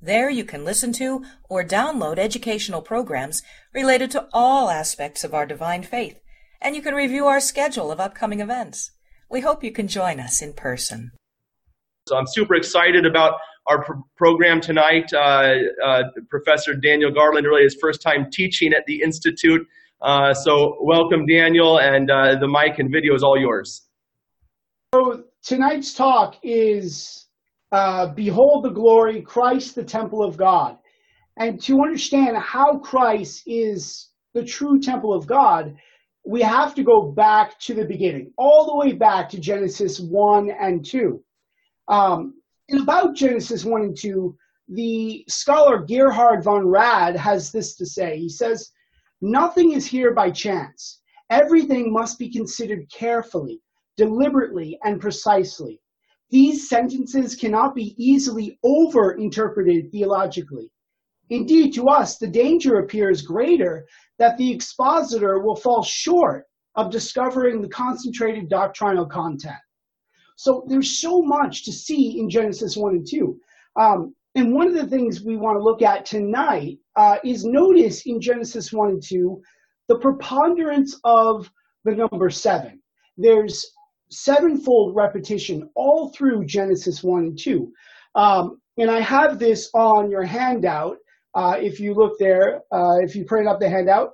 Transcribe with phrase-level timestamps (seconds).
[0.00, 3.42] There you can listen to or download educational programs
[3.72, 6.20] related to all aspects of our divine faith,
[6.60, 8.90] and you can review our schedule of upcoming events.
[9.30, 11.12] We hope you can join us in person.
[12.08, 15.12] So I'm super excited about our pr- program tonight.
[15.12, 19.66] Uh, uh, Professor Daniel Garland, really his first time teaching at the Institute.
[20.02, 23.82] Uh, so welcome, Daniel, and uh, the mic and video is all yours.
[24.94, 27.25] So tonight's talk is
[27.72, 30.78] uh, behold the glory, Christ, the temple of God.
[31.38, 35.76] And to understand how Christ is the true temple of God,
[36.24, 40.50] we have to go back to the beginning, all the way back to Genesis 1
[40.50, 41.22] and 2.
[41.88, 42.34] Um,
[42.68, 44.36] and about Genesis 1 and 2,
[44.68, 48.18] the scholar Gerhard von Rad has this to say.
[48.18, 48.72] He says,
[49.20, 51.00] Nothing is here by chance.
[51.30, 53.60] Everything must be considered carefully,
[53.96, 55.80] deliberately, and precisely.
[56.30, 60.70] These sentences cannot be easily over-interpreted theologically.
[61.30, 63.86] Indeed, to us, the danger appears greater
[64.18, 69.56] that the expositor will fall short of discovering the concentrated doctrinal content.
[70.36, 73.40] So there's so much to see in Genesis 1 and 2.
[73.80, 78.02] Um, and one of the things we want to look at tonight uh, is notice
[78.04, 79.40] in Genesis 1 and 2
[79.88, 81.50] the preponderance of
[81.84, 82.80] the number 7.
[83.16, 83.64] There's
[84.10, 87.72] sevenfold repetition all through Genesis 1 and 2.
[88.14, 90.98] Um, and I have this on your handout.
[91.34, 94.12] Uh, if you look there, uh, if you print up the handout,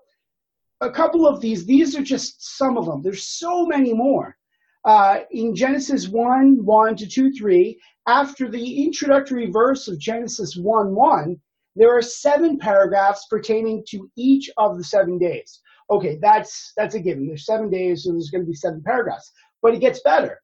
[0.81, 3.03] a couple of these, these are just some of them.
[3.03, 4.37] There's so many more.
[4.85, 10.95] Uh, in Genesis 1, 1 to 2, 3, after the introductory verse of Genesis 1,
[10.95, 11.41] 1,
[11.77, 15.61] there are seven paragraphs pertaining to each of the seven days.
[15.91, 17.27] Okay, that's that's a given.
[17.27, 20.41] There's seven days, so there's going to be seven paragraphs but it gets better.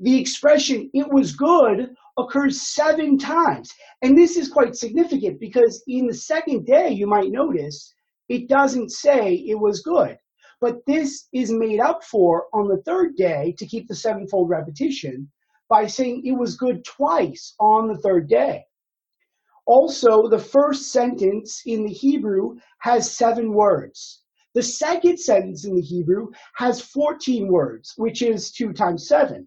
[0.00, 3.72] The expression, it was good, occurs seven times.
[4.02, 7.94] And this is quite significant because in the second day, you might notice,
[8.28, 10.16] it doesn't say it was good.
[10.60, 15.30] But this is made up for on the third day to keep the sevenfold repetition
[15.68, 18.64] by saying it was good twice on the third day.
[19.66, 24.22] Also, the first sentence in the Hebrew has seven words.
[24.56, 29.46] The second sentence in the Hebrew has 14 words, which is 2 times 7.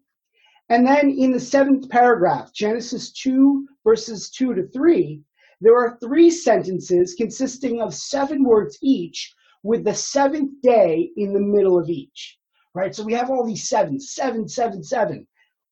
[0.69, 5.23] And then in the seventh paragraph, Genesis 2, verses 2 to 3,
[5.61, 9.33] there are three sentences consisting of seven words each,
[9.63, 12.37] with the seventh day in the middle of each.
[12.75, 12.93] Right?
[12.93, 15.25] So we have all these seven, seven, seven, seven.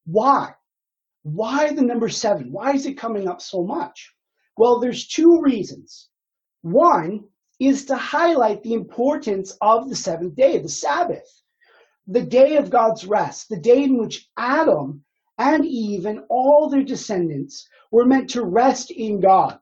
[0.07, 0.55] Why?
[1.21, 2.51] Why the number seven?
[2.51, 4.15] Why is it coming up so much?
[4.57, 6.09] Well, there's two reasons.
[6.63, 7.25] One
[7.59, 11.41] is to highlight the importance of the seventh day, the Sabbath,
[12.07, 15.03] the day of God's rest, the day in which Adam
[15.37, 19.59] and Eve and all their descendants were meant to rest in God.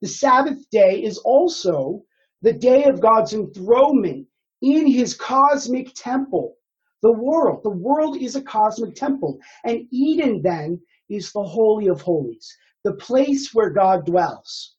[0.00, 2.04] The Sabbath day is also
[2.42, 4.26] the day of God's enthronement
[4.62, 6.56] in his cosmic temple,
[7.02, 7.62] the world.
[7.64, 9.38] The world is a cosmic temple.
[9.64, 14.76] And Eden then is the Holy of Holies, the place where God dwells.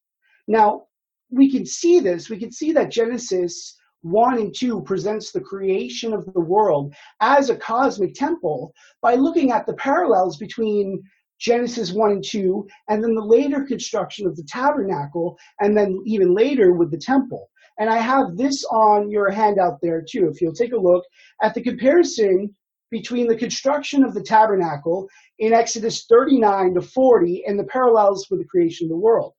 [0.48, 0.88] Now,
[1.32, 2.30] we can see this.
[2.30, 7.50] We can see that Genesis 1 and 2 presents the creation of the world as
[7.50, 11.02] a cosmic temple by looking at the parallels between
[11.40, 16.34] Genesis 1 and 2, and then the later construction of the tabernacle, and then even
[16.34, 17.50] later with the temple.
[17.78, 20.30] And I have this on your handout there too.
[20.30, 21.04] If you'll take a look
[21.42, 22.54] at the comparison
[22.92, 25.08] between the construction of the tabernacle
[25.38, 29.34] in Exodus 39 to 40 and the parallels with the creation of the world.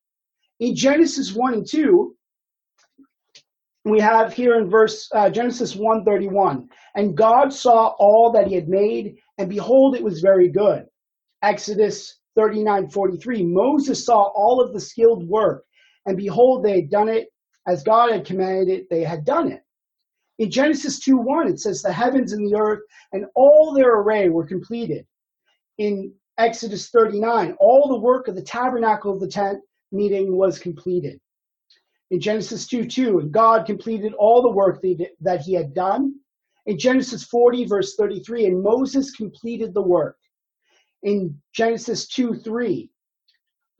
[0.60, 2.14] In Genesis 1 and 2,
[3.86, 8.68] we have here in verse uh, Genesis 1:31, and God saw all that he had
[8.68, 10.84] made, and behold, it was very good.
[11.42, 15.64] Exodus 39:43, Moses saw all of the skilled work,
[16.04, 17.28] and behold, they had done it
[17.66, 19.62] as God had commanded it, they had done it.
[20.38, 22.80] In Genesis 2:1, it says, The heavens and the earth
[23.12, 25.06] and all their array were completed.
[25.78, 29.60] In Exodus 39, all the work of the tabernacle of the tent
[29.92, 31.20] meeting was completed.
[32.10, 34.82] In Genesis 2 2, and God completed all the work
[35.20, 36.14] that he had done.
[36.66, 40.16] In Genesis 40, verse 33, and Moses completed the work.
[41.02, 42.90] In Genesis 2 3,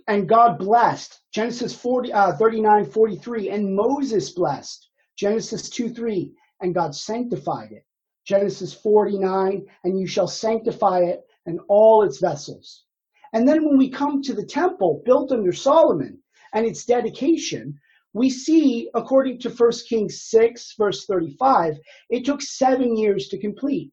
[0.06, 1.20] and God blessed.
[1.32, 4.88] Genesis 40, uh, 39 43, and Moses blessed.
[5.16, 7.84] Genesis 2 3, and God sanctified it.
[8.24, 12.84] Genesis 49, and you shall sanctify it and all its vessels.
[13.32, 16.18] And then when we come to the temple built under Solomon
[16.52, 17.78] and its dedication,
[18.12, 21.78] we see, according to 1 Kings 6, verse 35,
[22.08, 23.92] it took seven years to complete.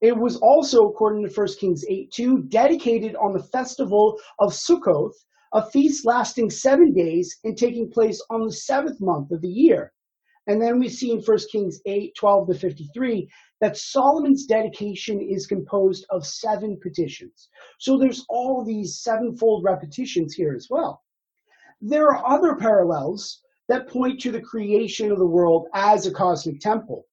[0.00, 5.14] It was also, according to 1 Kings 8 2, dedicated on the festival of Sukkoth,
[5.52, 9.92] a feast lasting seven days and taking place on the seventh month of the year.
[10.46, 13.28] And then we see in 1 Kings 8 12 to 53
[13.60, 17.48] that Solomon's dedication is composed of seven petitions.
[17.78, 21.02] So there's all these sevenfold repetitions here as well.
[21.80, 26.60] There are other parallels that point to the creation of the world as a cosmic
[26.60, 27.06] temple.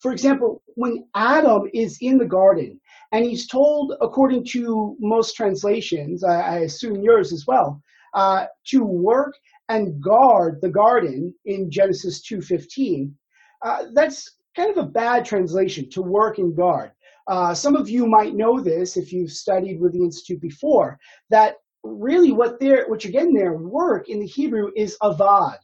[0.00, 2.80] For example, when Adam is in the garden
[3.12, 7.82] and he's told, according to most translations, I, assume yours as well,
[8.14, 9.34] uh, to work
[9.70, 13.14] and guard the garden in Genesis 2:15,
[13.62, 16.90] uh, that's kind of a bad translation to work and guard.
[17.28, 20.98] Uh, some of you might know this if you've studied with the Institute before,
[21.30, 25.58] that really what they're what you're getting there work in the Hebrew is avad,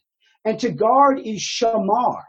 [0.44, 2.22] and to guard is shamar.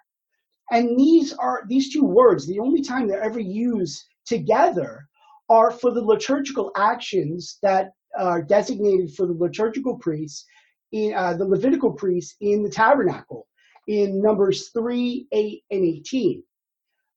[0.72, 5.08] And these are these two words, the only time they're ever used together
[5.48, 10.44] are for the liturgical actions that are designated for the liturgical priests,
[10.92, 13.48] in, uh, the Levitical priests in the tabernacle
[13.88, 16.44] in Numbers 3, 8, and 18.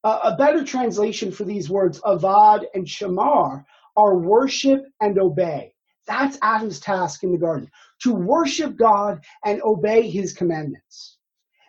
[0.02, 3.64] Uh, a better translation for these words, avad and shamar,
[3.96, 5.74] are worship and obey.
[6.06, 7.70] That's Adam's task in the garden,
[8.02, 11.18] to worship God and obey his commandments.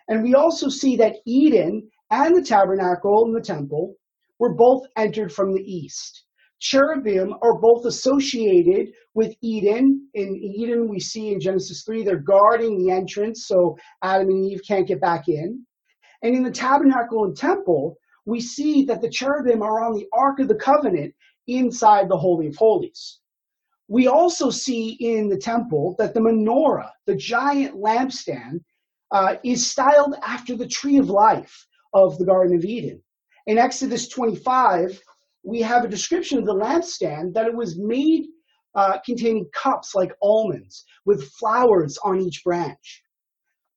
[0.08, 3.94] And we also see that Eden and the tabernacle and the temple
[4.38, 6.24] were both entered from the east.
[6.62, 10.08] Cherubim are both associated with Eden.
[10.14, 14.60] In Eden, we see in Genesis 3, they're guarding the entrance so Adam and Eve
[14.66, 15.66] can't get back in.
[16.22, 20.38] And in the tabernacle and temple, we see that the cherubim are on the Ark
[20.38, 21.12] of the Covenant
[21.48, 23.18] inside the Holy of Holies.
[23.88, 28.60] We also see in the temple that the menorah, the giant lampstand,
[29.10, 33.02] uh, is styled after the tree of life of the Garden of Eden.
[33.48, 35.02] In Exodus 25,
[35.42, 38.26] we have a description of the lampstand that it was made
[38.74, 43.02] uh, containing cups like almonds with flowers on each branch.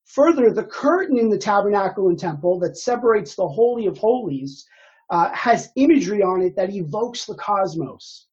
[0.06, 4.64] Further, the curtain in the tabernacle and temple that separates the Holy of Holies
[5.10, 8.28] uh, has imagery on it that evokes the cosmos.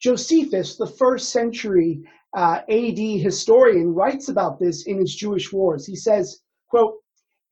[0.00, 2.02] Josephus, the first century
[2.36, 5.86] uh, AD historian, writes about this in his Jewish Wars.
[5.86, 6.94] He says, quote,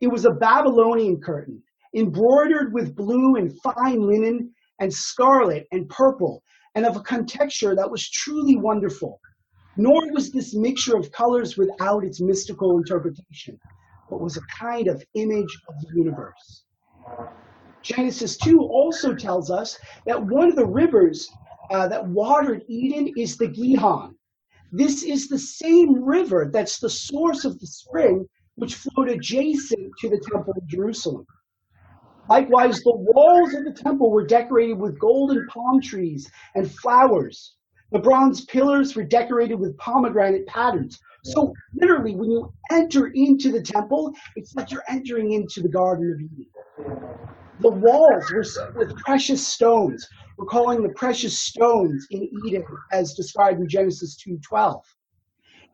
[0.00, 1.62] it was a Babylonian curtain,
[1.94, 6.43] embroidered with blue and fine linen and scarlet and purple,
[6.75, 9.21] and of a contexture that was truly wonderful.
[9.77, 13.59] Nor was this mixture of colors without its mystical interpretation,
[14.09, 16.65] but was a kind of image of the universe.
[17.82, 21.31] Genesis 2 also tells us that one of the rivers
[21.71, 24.15] uh, that watered Eden is the Gihon.
[24.73, 30.09] This is the same river that's the source of the spring which flowed adjacent to
[30.09, 31.27] the temple of Jerusalem.
[32.31, 37.56] Likewise, the walls of the temple were decorated with golden palm trees and flowers.
[37.91, 41.00] The bronze pillars were decorated with pomegranate patterns.
[41.25, 46.12] So, literally, when you enter into the temple, it's like you're entering into the Garden
[46.12, 47.19] of Eden.
[47.59, 50.08] The walls were set with precious stones,
[50.39, 54.82] recalling the precious stones in Eden as described in Genesis 2:12.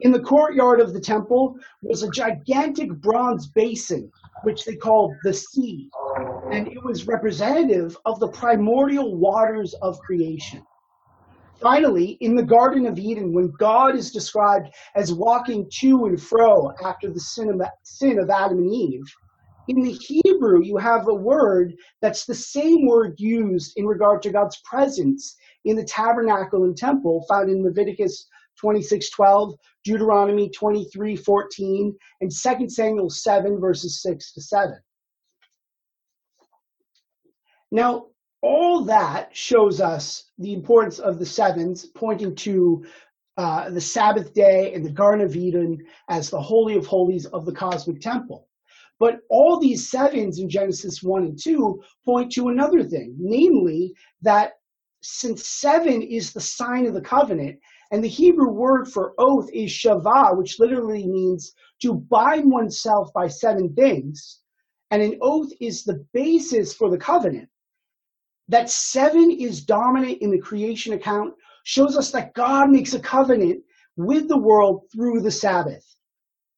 [0.01, 4.11] In the courtyard of the temple was a gigantic bronze basin,
[4.43, 5.91] which they called the sea,
[6.51, 10.63] and it was representative of the primordial waters of creation.
[11.61, 16.71] Finally, in the Garden of Eden, when God is described as walking to and fro
[16.85, 19.05] after the sin of, sin of Adam and Eve,
[19.69, 24.31] in the Hebrew, you have a word that's the same word used in regard to
[24.31, 28.29] God's presence in the tabernacle and temple found in Leviticus
[28.63, 29.55] 26:12,
[29.85, 31.19] Deuteronomy 23:14,
[32.21, 34.77] and 2 Samuel 7 verses 6 to 7.
[37.77, 38.07] Now,
[38.41, 42.87] all that shows us the importance of the sevens, pointing to
[43.37, 47.45] uh, the Sabbath day and the Garden of Eden as the Holy of Holies of
[47.45, 48.49] the cosmic temple.
[48.99, 53.93] But all these sevens in Genesis 1 and 2 point to another thing, namely
[54.23, 54.55] that
[55.03, 57.59] since seven is the sign of the covenant,
[57.91, 61.53] and the Hebrew word for oath is shavah, which literally means
[61.83, 64.41] to bind oneself by seven things,
[64.91, 67.51] and an oath is the basis for the covenant.
[68.49, 71.35] That seven is dominant in the creation account
[71.65, 73.63] shows us that God makes a covenant
[73.97, 75.85] with the world through the Sabbath.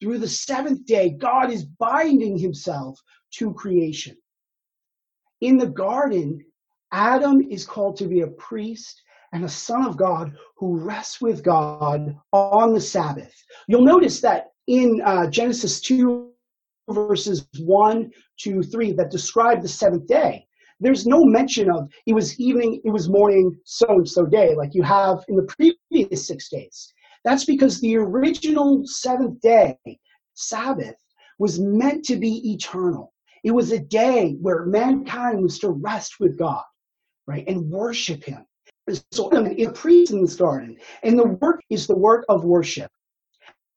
[0.01, 3.01] Through the seventh day, God is binding himself
[3.35, 4.17] to creation.
[5.41, 6.45] In the garden,
[6.93, 9.03] Adam is called to be a priest
[9.33, 13.35] and a son of God who rests with God on the Sabbath.
[13.67, 16.31] You'll notice that in uh, Genesis 2,
[16.91, 20.47] verses 1 to 3, that describe the seventh day,
[20.81, 24.75] there's no mention of it was evening, it was morning, so and so day, like
[24.75, 25.49] you have in the
[25.91, 26.93] previous six days.
[27.25, 29.77] That's because the original seventh day,
[30.35, 30.97] Sabbath,
[31.39, 33.13] was meant to be eternal.
[33.45, 36.65] It was a day where mankind was to rest with God,
[37.27, 38.45] right, and worship Him.
[39.13, 42.91] So a priest in this garden, and the work is the work of worship.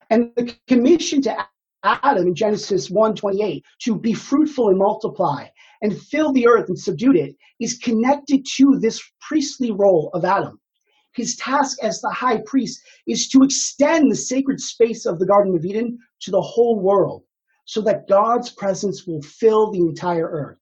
[0.08, 1.46] And the commission to
[1.84, 5.46] Adam in Genesis 1:28 to be fruitful and multiply
[5.82, 10.60] and fill the earth and subdue it is connected to this priestly role of Adam.
[11.14, 15.54] His task as the high priest is to extend the sacred space of the Garden
[15.54, 17.24] of Eden to the whole world
[17.66, 20.58] so that God's presence will fill the entire earth.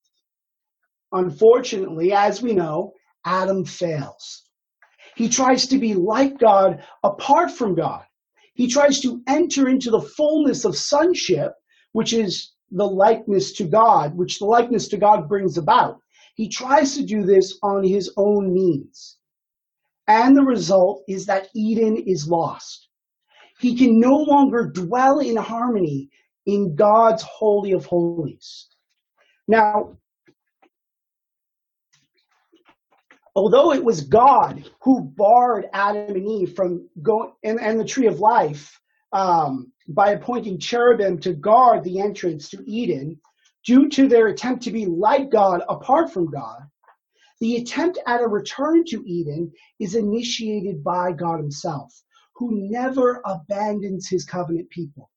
[1.13, 2.93] Unfortunately, as we know,
[3.25, 4.45] Adam fails.
[5.17, 8.05] He tries to be like God apart from God.
[8.55, 11.53] He tries to enter into the fullness of sonship,
[11.93, 16.01] which is the likeness to God, which the likeness to God brings about.
[16.35, 19.17] He tries to do this on his own means.
[20.07, 22.89] And the result is that Eden is lost.
[23.59, 26.11] He can no longer dwell in harmony
[26.47, 28.69] in God's Holy of Holies.
[29.47, 29.99] Now,
[33.35, 38.07] although it was God who barred Adam and Eve from going and, and the tree
[38.07, 38.81] of life
[39.13, 43.21] um, by appointing cherubim to guard the entrance to Eden,
[43.65, 46.63] due to their attempt to be like God apart from God,
[47.41, 51.93] the attempt at a return to Eden is initiated by God Himself,
[52.37, 55.11] who never abandons His covenant people.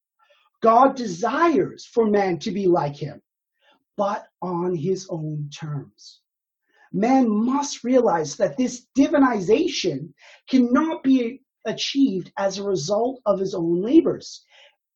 [0.61, 3.21] God desires for man to be like Him,
[3.97, 6.21] but on His own terms
[6.93, 10.13] man must realize that this divinization
[10.47, 14.45] cannot be achieved as a result of his own labors.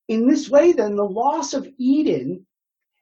[0.08, 2.46] In this way, then, the loss of Eden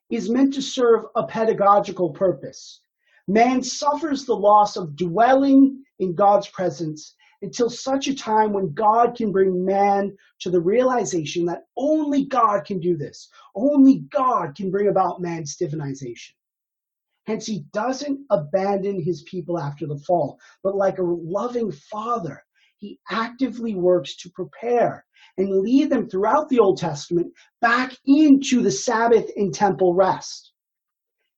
[0.10, 2.82] is meant to serve a pedagogical purpose.
[3.28, 9.16] Man suffers the loss of dwelling in God's presence until such a time when God
[9.16, 13.30] can bring man to the realization that only God can do this.
[13.56, 16.32] Only God can bring about man's divinization.
[17.28, 22.44] Hence, he doesn't abandon his people after the fall, but like a loving father,
[22.78, 25.06] he actively works to prepare
[25.38, 30.52] and lead them throughout the Old Testament back into the Sabbath and temple rest.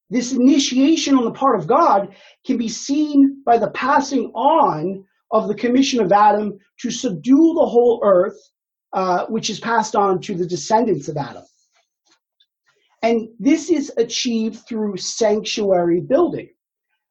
[0.10, 2.16] This initiation on the part of God
[2.46, 7.66] can be seen by the passing on of the commission of Adam to subdue the
[7.66, 8.38] whole earth,
[8.94, 11.44] uh, which is passed on to the descendants of Adam.
[13.04, 16.50] And this is achieved through sanctuary building.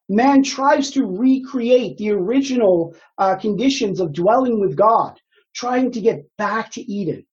[0.09, 5.19] Man tries to recreate the original uh, conditions of dwelling with God,
[5.57, 7.25] trying to get back to Eden.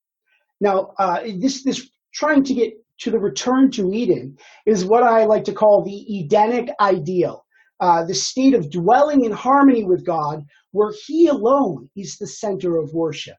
[0.61, 5.25] Now, uh, this, this trying to get to the return to Eden is what I
[5.25, 7.45] like to call the Edenic ideal,
[7.81, 12.79] uh, the state of dwelling in harmony with God, where He alone is the center
[12.79, 13.37] of worship.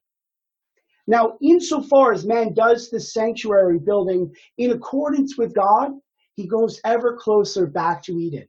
[1.08, 5.92] Now, insofar as man does the sanctuary building in accordance with God,
[6.36, 8.48] he goes ever closer back to Eden.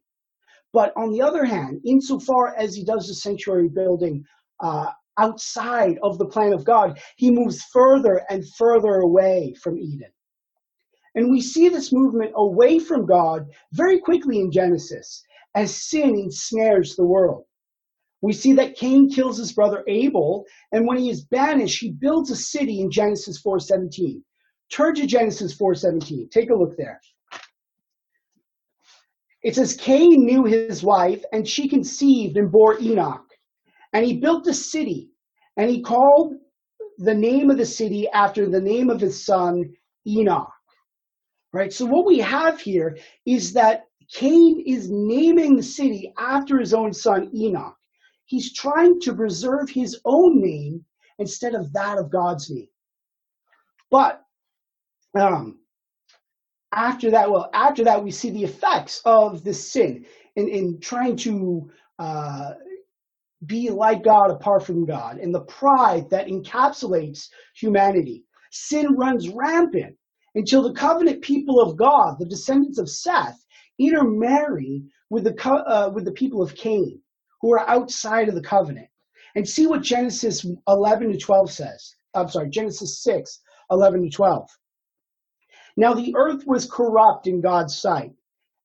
[0.72, 4.24] But on the other hand, insofar as he does the sanctuary building
[4.60, 10.10] uh, outside of the plan of God, he moves further and further away from Eden.
[11.14, 15.22] And we see this movement away from God very quickly in Genesis
[15.54, 17.44] as sin ensnares the world.
[18.20, 22.30] We see that Cain kills his brother Abel, and when he is banished, he builds
[22.30, 24.22] a city in Genesis 4:17.
[24.70, 26.28] Turn to Genesis 4:17.
[26.30, 27.00] Take a look there.
[29.42, 33.25] It says Cain knew his wife, and she conceived and bore Enoch.
[33.96, 35.08] And he built a city,
[35.56, 36.34] and he called
[36.98, 39.72] the name of the city after the name of his son
[40.06, 40.52] Enoch.
[41.54, 41.72] Right?
[41.72, 46.92] So what we have here is that Cain is naming the city after his own
[46.92, 47.74] son Enoch.
[48.26, 50.84] He's trying to preserve his own name
[51.18, 52.68] instead of that of God's name.
[53.90, 54.22] But
[55.18, 55.58] um,
[56.70, 61.16] after that, well, after that, we see the effects of the sin in, in trying
[61.16, 62.50] to uh,
[63.46, 68.24] be like God apart from God and the pride that encapsulates humanity.
[68.50, 69.96] Sin runs rampant
[70.34, 73.44] until the covenant people of God, the descendants of Seth,
[73.78, 77.00] intermarry with the, uh, with the people of Cain
[77.40, 78.88] who are outside of the covenant.
[79.34, 81.94] And see what Genesis 11 to 12 says.
[82.14, 84.48] I'm sorry, Genesis 6, 11 to 12.
[85.76, 88.12] Now the earth was corrupt in God's sight,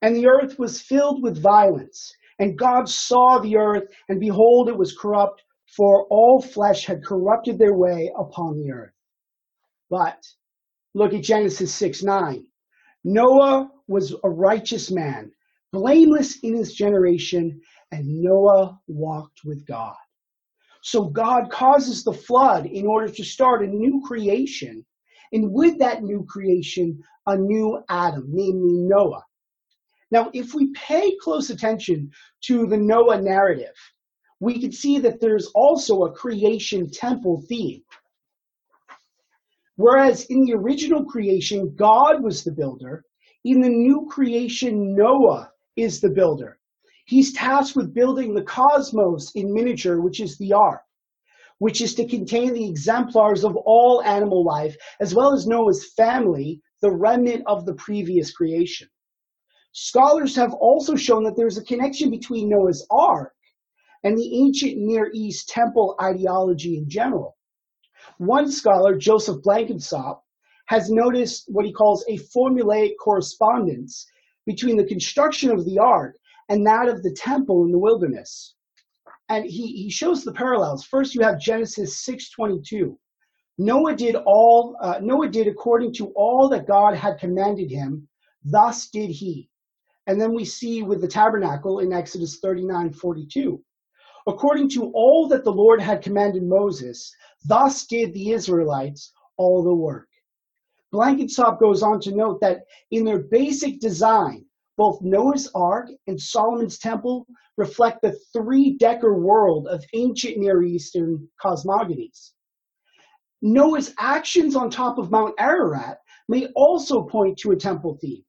[0.01, 2.13] And the earth was filled with violence.
[2.41, 5.43] And God saw the earth, and behold, it was corrupt,
[5.77, 8.93] for all flesh had corrupted their way upon the earth.
[9.91, 10.25] But
[10.95, 12.45] look at Genesis 6 9.
[13.05, 15.31] Noah was a righteous man,
[15.71, 19.95] blameless in his generation, and Noah walked with God.
[20.83, 24.85] So God causes the flood in order to start a new creation,
[25.31, 29.23] and with that new creation, a new Adam, namely Noah.
[30.11, 32.11] Now, if we pay close attention
[32.45, 33.75] to the Noah narrative,
[34.39, 37.83] we can see that there's also a creation temple theme.
[39.77, 43.05] Whereas in the original creation, God was the builder,
[43.43, 46.59] in the new creation, Noah is the builder.
[47.05, 50.81] He's tasked with building the cosmos in miniature, which is the ark,
[51.57, 56.61] which is to contain the exemplars of all animal life, as well as Noah's family,
[56.81, 58.87] the remnant of the previous creation.
[59.73, 63.33] Scholars have also shown that there's a connection between Noah's Ark
[64.03, 67.37] and the ancient Near East temple ideology in general.
[68.17, 70.21] One scholar, Joseph Blenkinsopp,
[70.65, 74.07] has noticed what he calls a formulaic correspondence
[74.45, 76.17] between the construction of the ark
[76.49, 78.55] and that of the temple in the wilderness.
[79.29, 80.83] And he, he shows the parallels.
[80.83, 82.97] First, you have Genesis 6:22.
[83.57, 88.07] Noah did all uh, Noah did according to all that God had commanded him.
[88.43, 89.50] Thus did he.
[90.11, 93.63] And then we see with the tabernacle in Exodus 39 42.
[94.27, 97.15] According to all that the Lord had commanded Moses,
[97.45, 100.09] thus did the Israelites all the work.
[100.93, 104.43] Blenkinsopp goes on to note that in their basic design,
[104.75, 107.25] both Noah's Ark and Solomon's Temple
[107.55, 112.31] reflect the three decker world of ancient Near Eastern cosmogonies.
[113.41, 118.25] Noah's actions on top of Mount Ararat may also point to a temple theme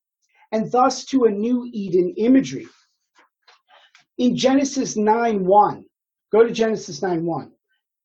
[0.53, 2.69] and thus to a new Eden imagery.
[4.19, 5.85] In Genesis 9 1,
[6.31, 7.53] go to Genesis 9 1.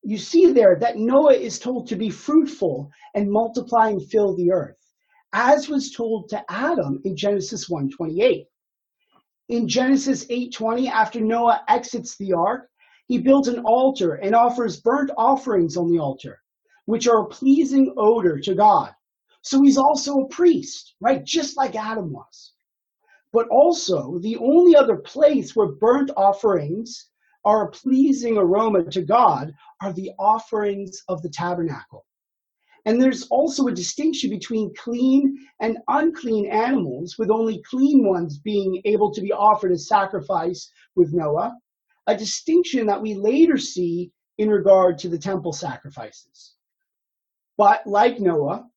[0.04, 4.52] You see there that Noah is told to be fruitful and multiply and fill the
[4.52, 4.78] earth,
[5.34, 8.48] as was told to Adam in Genesis 1 28.
[9.50, 12.70] In Genesis 8:20, after Noah exits the ark,
[13.08, 16.40] he builds an altar and offers burnt offerings on the altar,
[16.86, 18.94] which are a pleasing odor to God.
[19.48, 21.24] So he's also a priest, right?
[21.24, 22.52] Just like Adam was.
[23.32, 27.10] But also, the only other place where burnt offerings
[27.46, 32.06] are a pleasing aroma to God are the offerings of the tabernacle.
[32.86, 38.82] And there's also a distinction between clean and unclean animals, with only clean ones being
[38.84, 41.56] able to be offered as sacrifice with Noah,
[42.08, 46.56] a distinction that we later see in regard to the temple sacrifices.
[47.58, 48.68] But like Noah,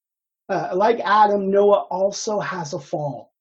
[0.51, 3.33] uh, like Adam, Noah also has a fall.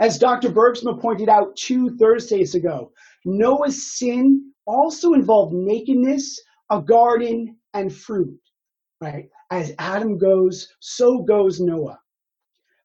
[0.00, 0.50] As Dr.
[0.50, 2.92] Bergsma pointed out two Thursdays ago,
[3.24, 6.40] Noah's sin also involved nakedness,
[6.70, 8.40] a garden, and fruit.
[9.00, 9.28] Right?
[9.50, 12.00] As Adam goes, so goes Noah.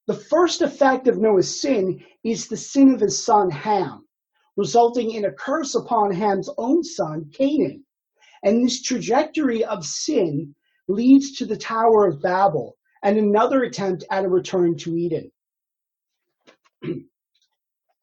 [0.07, 4.05] The first effect of Noah's sin is the sin of his son Ham,
[4.57, 7.86] resulting in a curse upon Ham's own son, Canaan.
[8.43, 10.55] And this trajectory of sin
[10.89, 15.32] leads to the Tower of Babel, and another attempt at a return to Eden.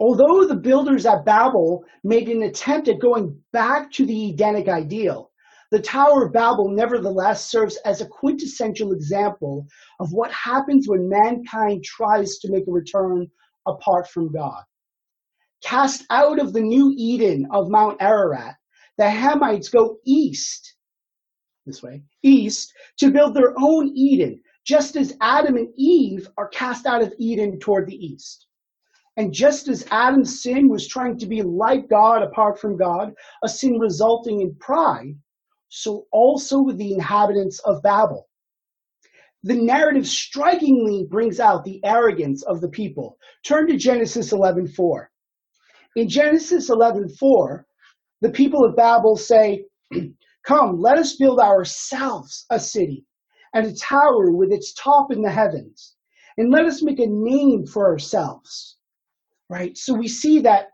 [0.00, 5.32] Although the builders at Babel made an attempt at going back to the Edenic ideal,
[5.70, 9.66] the Tower of Babel nevertheless serves as a quintessential example
[10.00, 13.26] of what happens when mankind tries to make a return
[13.66, 14.62] apart from God.
[15.62, 18.54] Cast out of the new Eden of Mount Ararat,
[18.96, 20.76] the Hamites go east,
[21.66, 26.84] this way, east, to build their own Eden, just as Adam and Eve are cast
[26.84, 28.48] out of Eden toward the east.
[29.16, 33.48] And just as Adam's sin was trying to be like God apart from God, a
[33.48, 35.14] sin resulting in pride,
[35.70, 38.28] so also with the inhabitants of Babel.
[39.42, 43.16] The narrative strikingly brings out the arrogance of the people.
[43.46, 45.08] Turn to Genesis 11:4.
[45.96, 47.64] In Genesis 11:4,
[48.20, 49.64] the people of Babel say,
[50.46, 53.06] "Come, let us build ourselves a city
[53.54, 55.94] and a tower with its top in the heavens.
[56.36, 58.76] And let us make a name for ourselves.
[59.48, 59.76] Right?
[59.76, 60.68] So we see that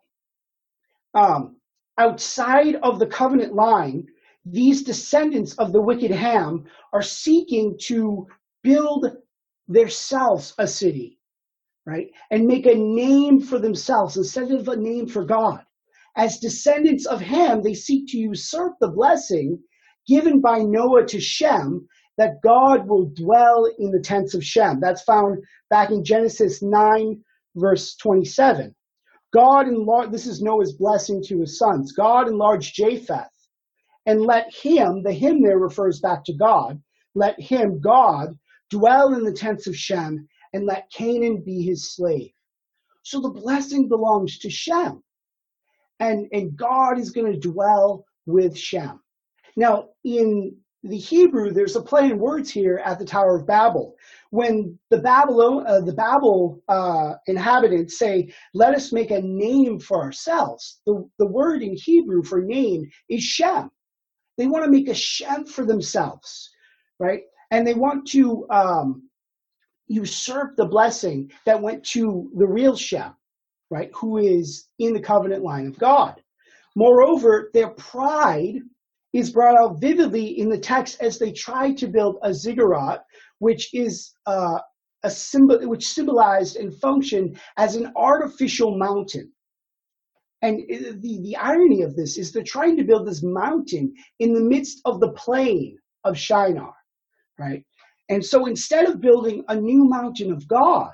[1.15, 1.57] um,
[1.99, 4.07] outside of the covenant line,
[4.45, 8.27] these descendants of the wicked Ham are seeking to
[8.63, 9.07] build
[9.69, 11.19] themselves a city,
[11.87, 12.09] right?
[12.31, 15.61] And make a name for themselves instead of a name for God.
[16.17, 19.63] As descendants of Ham, they seek to usurp the blessing
[20.07, 24.81] given by Noah to Shem that God will dwell in the tents of Shem.
[24.81, 27.22] That's found back in Genesis 9,
[27.57, 28.74] verse 27.
[29.33, 31.92] God enlarged, this is Noah's blessing to his sons.
[31.92, 33.27] God enlarged Japheth
[34.07, 36.81] and let him, the him there refers back to God,
[37.14, 38.38] let him, God,
[38.70, 42.31] dwell in the tents of Shem and let Canaan be his slave.
[43.03, 45.03] So the blessing belongs to Shem.
[46.00, 49.00] And, and God is going to dwell with Shem.
[49.57, 53.97] Now, in the Hebrew, there's a play in words here at the Tower of Babel.
[54.31, 60.03] When the Babylon, uh, the Babel uh, inhabitants say, "Let us make a name for
[60.03, 63.70] ourselves," the, the word in Hebrew for name is Shem.
[64.37, 66.51] They want to make a Shem for themselves,
[66.99, 67.23] right?
[67.51, 69.09] And they want to um,
[69.87, 73.14] usurp the blessing that went to the real Shem,
[73.70, 73.90] right?
[73.94, 76.20] Who is in the covenant line of God.
[76.77, 78.57] Moreover, their pride
[79.14, 83.05] is brought out vividly in the text as they try to build a ziggurat,
[83.38, 84.59] which is uh,
[85.05, 89.31] a symbol which symbolized and functioned as an artificial mountain.
[90.42, 94.40] And the, the irony of this is they're trying to build this mountain in the
[94.40, 96.74] midst of the plain of Shinar,
[97.38, 97.64] right?
[98.09, 100.90] And so instead of building a new mountain of God,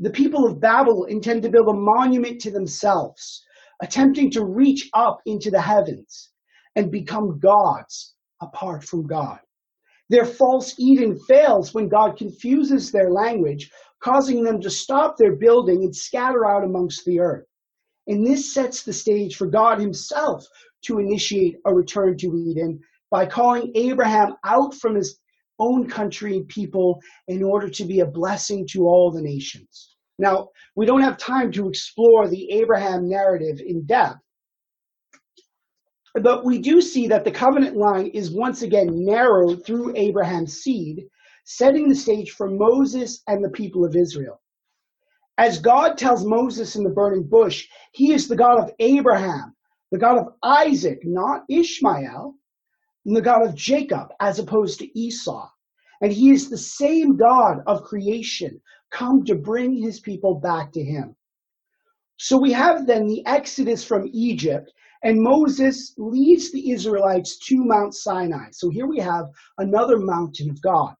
[0.00, 3.44] the people of Babel intend to build a monument to themselves,
[3.80, 6.30] attempting to reach up into the heavens
[6.76, 9.40] and become gods apart from God.
[10.08, 15.82] Their false Eden fails when God confuses their language, causing them to stop their building
[15.82, 17.46] and scatter out amongst the earth.
[18.06, 20.46] And this sets the stage for God himself
[20.82, 25.18] to initiate a return to Eden by calling Abraham out from his
[25.58, 29.96] own country and people in order to be a blessing to all the nations.
[30.18, 34.18] Now, we don't have time to explore the Abraham narrative in depth,
[36.22, 41.06] but we do see that the covenant line is once again narrowed through Abraham's seed,
[41.44, 44.40] setting the stage for Moses and the people of Israel.
[45.38, 49.54] As God tells Moses in the burning bush, he is the God of Abraham,
[49.92, 52.34] the God of Isaac, not Ishmael,
[53.04, 55.48] and the God of Jacob, as opposed to Esau.
[56.00, 60.82] And he is the same God of creation, come to bring his people back to
[60.82, 61.14] him.
[62.18, 67.94] So we have then the exodus from Egypt and Moses leads the Israelites to Mount
[67.94, 68.48] Sinai.
[68.52, 69.26] So here we have
[69.58, 70.94] another mountain of God.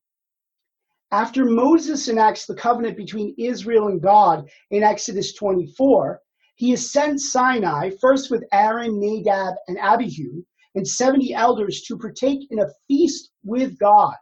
[1.12, 6.20] After Moses enacts the covenant between Israel and God in Exodus 24,
[6.56, 10.42] he ascends Sinai, first with Aaron, Nadab, and Abihu,
[10.74, 14.14] and 70 elders to partake in a feast with God.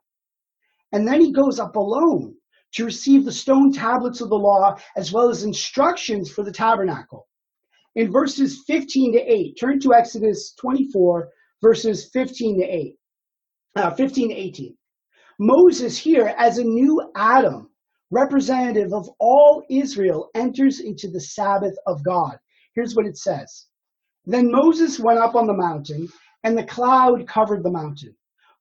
[0.92, 2.34] And then he goes up alone
[2.74, 7.26] to receive the stone tablets of the law as well as instructions for the tabernacle
[7.96, 9.56] in verses 15 to 8.
[9.58, 11.28] Turn to Exodus 24,
[11.62, 12.96] verses 15 to 8.
[13.76, 14.76] Uh, 15 to 18.
[15.40, 17.68] Moses here, as a new Adam,
[18.10, 22.38] representative of all Israel, enters into the Sabbath of God.
[22.74, 23.66] Here's what it says.
[24.26, 26.08] Then Moses went up on the mountain,
[26.44, 28.14] and the cloud covered the mountain.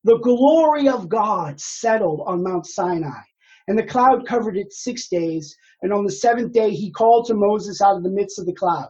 [0.04, 3.22] The glory of God settled on Mount Sinai,
[3.68, 5.56] and the cloud covered it six days.
[5.82, 8.54] And on the seventh day, he called to Moses out of the midst of the
[8.54, 8.90] cloud.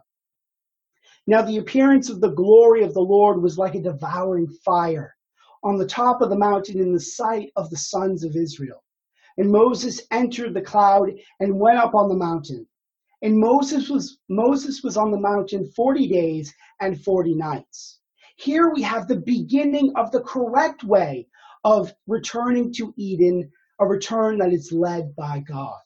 [1.26, 5.16] Now the appearance of the glory of the Lord was like a devouring fire
[5.64, 8.84] on the top of the mountain in the sight of the sons of Israel.
[9.38, 12.68] And Moses entered the cloud and went up on the mountain.
[13.22, 18.00] And Moses was Moses was on the mountain 40 days and 40 nights.
[18.36, 21.28] Here we have the beginning of the correct way
[21.64, 25.80] of returning to Eden, a return that is led by God.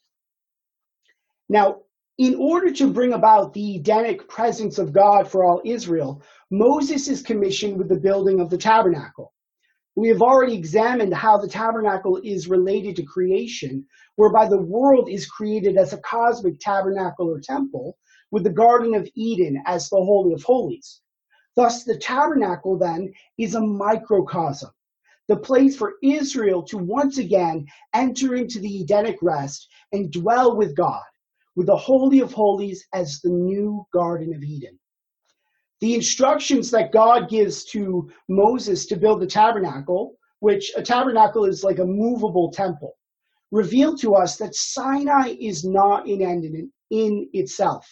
[1.48, 1.82] Now,
[2.18, 7.22] in order to bring about the Edenic presence of God for all Israel, Moses is
[7.22, 9.34] commissioned with the building of the tabernacle.
[9.96, 15.30] We have already examined how the tabernacle is related to creation, whereby the world is
[15.30, 17.98] created as a cosmic tabernacle or temple,
[18.32, 21.02] with the Garden of Eden as the Holy of Holies.
[21.56, 24.72] Thus, the tabernacle then is a microcosm,
[25.28, 30.76] the place for Israel to once again enter into the Edenic rest and dwell with
[30.76, 31.04] God
[31.58, 34.78] with the Holy of Holies as the new Garden of Eden.
[35.82, 41.64] The instructions that God gives to Moses to build the tabernacle, which a tabernacle is
[41.64, 42.94] like a movable temple,
[43.52, 47.88] reveal to us that Sinai is not an end in, in itself.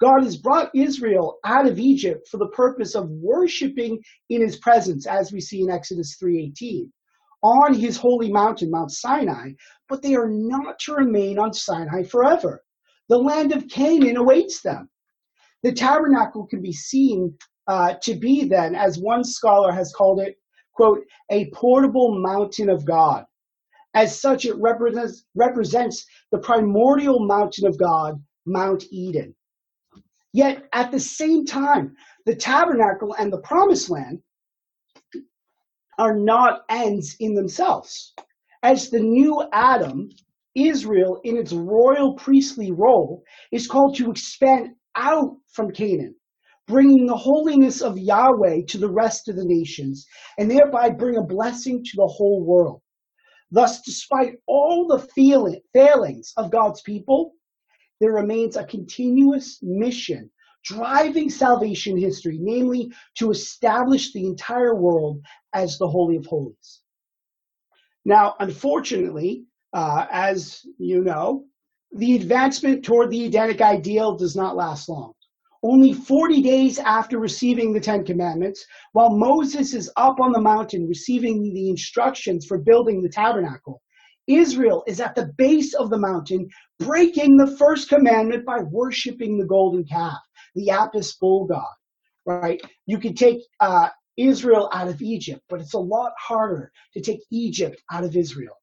[0.00, 3.98] God has brought Israel out of Egypt for the purpose of worshiping
[4.30, 6.88] in his presence, as we see in Exodus 3:18,
[7.42, 9.54] on his holy mountain, Mount Sinai,
[9.88, 12.62] but they are not to remain on Sinai forever.
[13.08, 14.88] The land of Canaan awaits them.
[15.62, 20.36] The tabernacle can be seen uh, to be then, as one scholar has called it,
[20.74, 23.24] quote, a portable mountain of God.
[23.94, 29.34] As such, it represents, represents the primordial mountain of God, Mount Eden.
[30.32, 34.20] Yet at the same time, the tabernacle and the promised land
[35.98, 38.14] are not ends in themselves.
[38.62, 40.10] As the new Adam,
[40.54, 46.14] Israel, in its royal priestly role, is called to expand out from Canaan,
[46.66, 50.06] bringing the holiness of Yahweh to the rest of the nations,
[50.38, 52.82] and thereby bring a blessing to the whole world.
[53.50, 57.34] Thus, despite all the feeling, failings of God's people,
[58.00, 60.30] there remains a continuous mission
[60.64, 65.22] driving salvation history, namely to establish the entire world
[65.54, 66.82] as the Holy of Holies.
[68.04, 71.44] Now, unfortunately, uh, as you know,
[71.92, 75.12] the advancement toward the Edenic ideal does not last long.
[75.62, 80.86] Only 40 days after receiving the Ten Commandments, while Moses is up on the mountain
[80.86, 83.82] receiving the instructions for building the tabernacle,
[84.28, 89.46] Israel is at the base of the mountain breaking the first commandment by worshiping the
[89.46, 90.18] golden calf,
[90.54, 91.74] the Apis bull god,
[92.24, 92.60] right?
[92.86, 97.20] You could take uh, Israel out of Egypt, but it's a lot harder to take
[97.32, 98.54] Egypt out of Israel.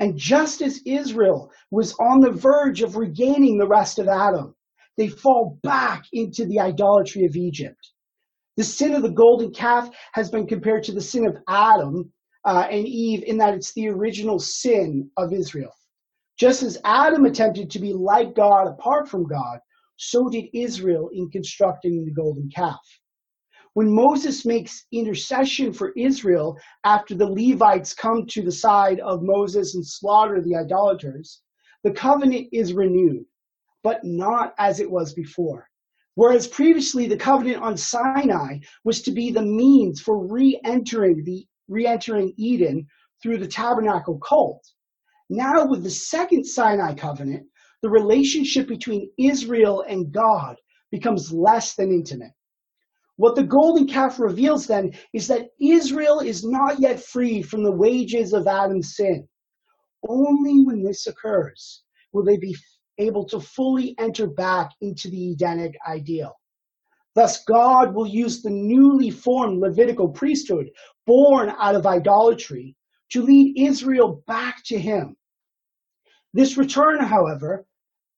[0.00, 4.56] And just as Israel was on the verge of regaining the rest of Adam,
[4.96, 7.92] they fall back into the idolatry of Egypt.
[8.56, 12.10] The sin of the golden calf has been compared to the sin of Adam
[12.44, 15.72] uh, and Eve in that it's the original sin of Israel.
[16.38, 19.60] Just as Adam attempted to be like God apart from God,
[19.96, 22.80] so did Israel in constructing the golden calf.
[23.74, 29.76] When Moses makes intercession for Israel after the Levites come to the side of Moses
[29.76, 31.42] and slaughter the idolaters,
[31.84, 33.24] the covenant is renewed,
[33.84, 35.68] but not as it was before.
[36.16, 42.34] Whereas previously the covenant on Sinai was to be the means for re-entering the re-entering
[42.36, 42.88] Eden
[43.22, 44.66] through the tabernacle cult.
[45.28, 47.46] Now with the second Sinai covenant,
[47.82, 50.56] the relationship between Israel and God
[50.90, 52.32] becomes less than intimate.
[53.20, 57.70] What the golden calf reveals then is that Israel is not yet free from the
[57.70, 59.28] wages of Adam's sin.
[60.08, 61.82] Only when this occurs
[62.14, 62.56] will they be
[62.96, 66.32] able to fully enter back into the Edenic ideal.
[67.14, 70.70] Thus, God will use the newly formed Levitical priesthood,
[71.06, 72.74] born out of idolatry,
[73.10, 75.14] to lead Israel back to Him.
[76.32, 77.66] This return, however,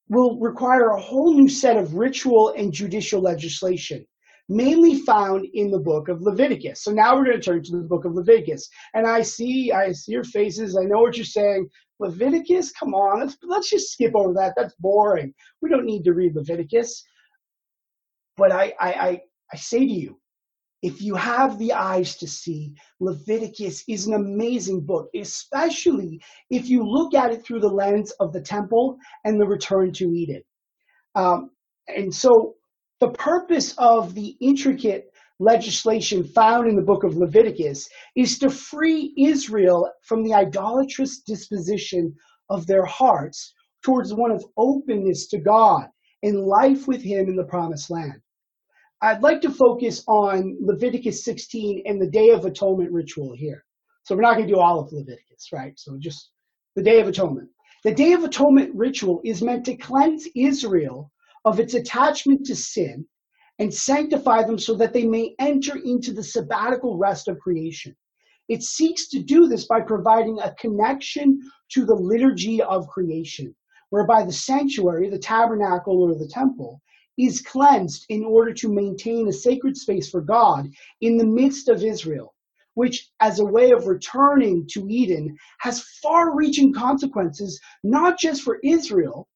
[0.09, 4.07] will require a whole new set of ritual and judicial legislation
[4.48, 6.83] mainly found in the book of Leviticus.
[6.83, 8.68] So now we're going to turn to the book of Leviticus.
[8.94, 10.76] And I see, I see your faces.
[10.76, 11.68] I know what you're saying.
[12.00, 14.55] Leviticus, come on, let's, let's just skip over that.
[14.57, 15.33] That's boring.
[15.61, 17.05] We don't need to read Leviticus.
[18.37, 19.20] But I, I, I,
[19.52, 20.18] I say to you,
[20.83, 26.83] if you have the eyes to see, Leviticus is an amazing book, especially if you
[26.83, 30.42] look at it through the lens of the temple and the return to Eden.
[31.14, 31.50] Um,
[31.87, 32.57] and so
[33.03, 39.12] the purpose of the intricate legislation found in the book of Leviticus is to free
[39.19, 42.15] Israel from the idolatrous disposition
[42.49, 45.88] of their hearts towards one of openness to God
[46.23, 48.21] and life with Him in the promised land.
[49.01, 53.65] I'd like to focus on Leviticus 16 and the Day of Atonement ritual here.
[54.05, 55.73] So we're not going to do all of Leviticus, right?
[55.77, 56.31] So just
[56.77, 57.49] the Day of Atonement.
[57.83, 61.11] The Day of Atonement ritual is meant to cleanse Israel
[61.44, 63.07] of its attachment to sin
[63.59, 67.94] and sanctify them so that they may enter into the sabbatical rest of creation.
[68.48, 71.40] It seeks to do this by providing a connection
[71.72, 73.55] to the liturgy of creation,
[73.90, 76.81] whereby the sanctuary, the tabernacle, or the temple
[77.18, 80.70] is cleansed in order to maintain a sacred space for God
[81.02, 82.35] in the midst of Israel,
[82.74, 88.59] which, as a way of returning to Eden, has far reaching consequences, not just for
[88.64, 89.28] Israel,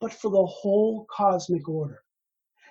[0.00, 2.02] but for the whole cosmic order.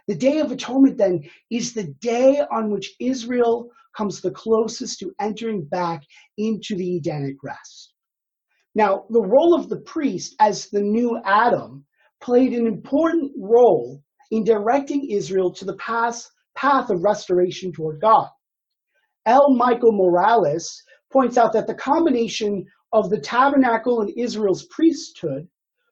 [0.08, 5.14] The Day of Atonement, then, is the day on which Israel comes the closest to
[5.20, 6.04] entering back
[6.38, 7.94] into the Edenic rest.
[8.76, 11.86] Now, the role of the priest as the new Adam
[12.22, 18.30] played an important role in directing Israel to the path, path of restoration toward God.
[19.26, 19.54] L.
[19.56, 25.48] Michael Morales points out that the combination of the tabernacle and Israel's priesthood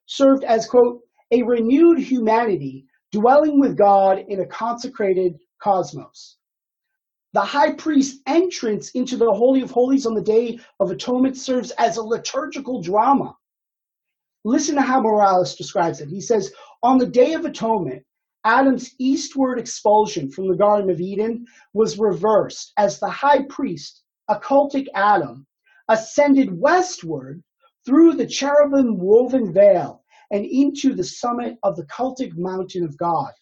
[0.06, 6.36] served as, quote, a renewed humanity dwelling with God in a consecrated cosmos.
[7.34, 11.70] The high priest's entrance into the Holy of Holies on the Day of Atonement serves
[11.72, 13.36] as a liturgical drama.
[14.44, 16.08] Listen to how Morales describes it.
[16.08, 18.02] He says, On the Day of Atonement,
[18.44, 24.40] Adam's eastward expulsion from the Garden of Eden was reversed as the high priest, a
[24.40, 25.46] cultic Adam,
[25.88, 27.42] ascended westward
[27.84, 29.97] through the cherubim woven veil
[30.30, 33.32] and into the summit of the cultic mountain of God,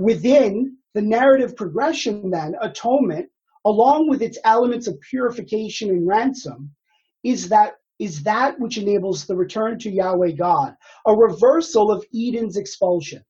[0.00, 3.30] Within the narrative progression, then, atonement,
[3.64, 6.74] along with its elements of purification and ransom,
[7.22, 10.74] is that is that which enables the return to Yahweh God,
[11.06, 13.24] a reversal of Eden's expulsion.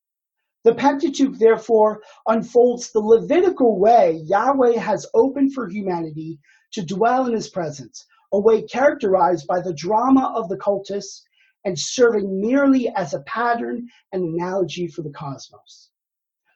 [0.63, 6.39] The Pentateuch, therefore, unfolds the Levitical way Yahweh has opened for humanity
[6.71, 11.23] to dwell in his presence, a way characterized by the drama of the cultus
[11.65, 15.89] and serving merely as a pattern and analogy for the cosmos.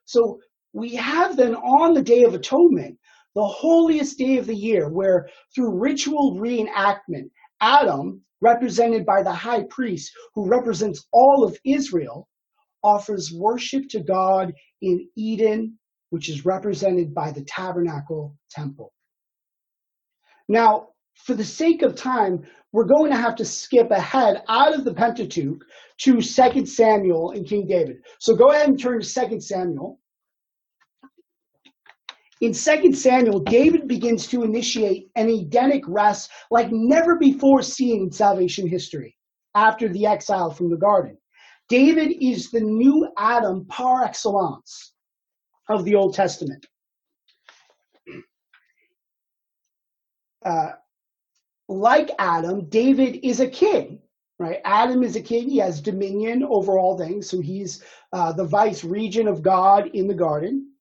[0.05, 0.39] So
[0.73, 2.97] we have then on the Day of Atonement,
[3.35, 7.29] the holiest day of the year, where through ritual reenactment,
[7.61, 12.27] Adam, represented by the high priest who represents all of Israel,
[12.83, 15.77] offers worship to God in Eden,
[16.09, 18.93] which is represented by the tabernacle temple.
[20.47, 20.89] Now,
[21.25, 24.93] for the sake of time, we're going to have to skip ahead out of the
[24.93, 25.63] Pentateuch
[25.99, 27.97] to 2 Samuel and King David.
[28.19, 29.99] So go ahead and turn to 2 Samuel.
[32.41, 38.11] In 2 Samuel, David begins to initiate an Edenic rest like never before seen in
[38.11, 39.17] salvation history
[39.55, 41.17] after the exile from the garden.
[41.67, 44.93] David is the new Adam par excellence
[45.67, 46.65] of the Old Testament.
[50.45, 50.69] Uh,
[51.69, 53.99] like Adam, David is a king,
[54.39, 54.59] right?
[54.65, 55.47] Adam is a king.
[55.47, 57.29] He has dominion over all things.
[57.29, 60.71] So he's uh, the vice regent of God in the garden.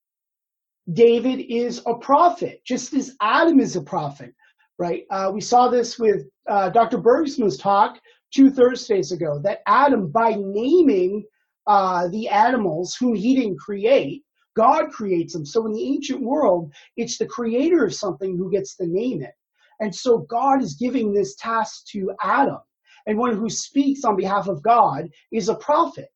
[0.95, 4.35] David is a prophet, just as Adam is a prophet,
[4.79, 5.05] right?
[5.11, 6.97] Uh, we saw this with uh, Dr.
[6.97, 8.01] Bergsma's talk
[8.33, 11.23] two Thursdays ago that Adam, by naming
[11.67, 14.23] uh, the animals whom he didn't create,
[14.57, 15.45] God creates them.
[15.45, 19.35] So in the ancient world, it's the creator of something who gets to name it.
[19.81, 22.59] And so God is giving this task to Adam.
[23.07, 26.09] And one who speaks on behalf of God is a prophet,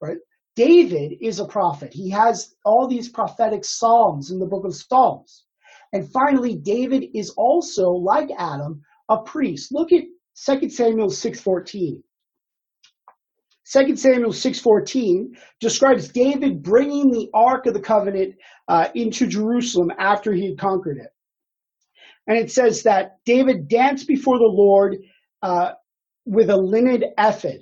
[0.00, 0.16] right?
[0.56, 1.92] David is a prophet.
[1.92, 5.44] He has all these prophetic psalms in the book of Psalms.
[5.92, 9.72] And finally, David is also, like Adam, a priest.
[9.72, 10.04] Look at
[10.46, 12.02] 2 Samuel 6.14.
[13.72, 15.26] 2 Samuel 6.14
[15.60, 18.34] describes David bringing the Ark of the Covenant
[18.68, 21.10] uh, into Jerusalem after he had conquered it.
[22.30, 24.98] And it says that David danced before the Lord
[25.42, 25.72] uh,
[26.26, 27.58] with a linen ephod,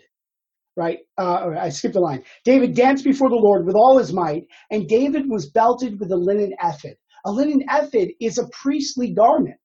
[0.76, 0.98] right?
[1.16, 2.22] Uh, I skipped a line.
[2.44, 6.16] David danced before the Lord with all his might, and David was belted with a
[6.16, 6.96] linen ephod.
[7.24, 9.56] A linen ephod is a priestly garment.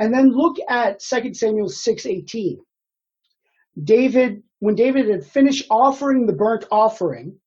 [0.00, 2.56] And then look at 2 Samuel 6:18.
[3.84, 7.38] David, when David had finished offering the burnt offering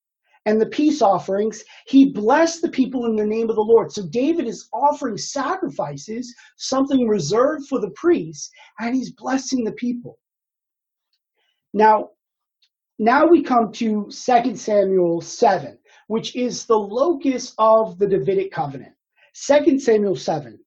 [0.46, 3.92] and the peace offerings, he blessed the people in the name of the Lord.
[3.92, 10.18] So David is offering sacrifices, something reserved for the priests, and he's blessing the people.
[11.74, 12.10] Now,
[12.98, 18.94] now we come to 2 Samuel 7, which is the locus of the Davidic covenant.
[19.46, 20.58] 2 Samuel 7.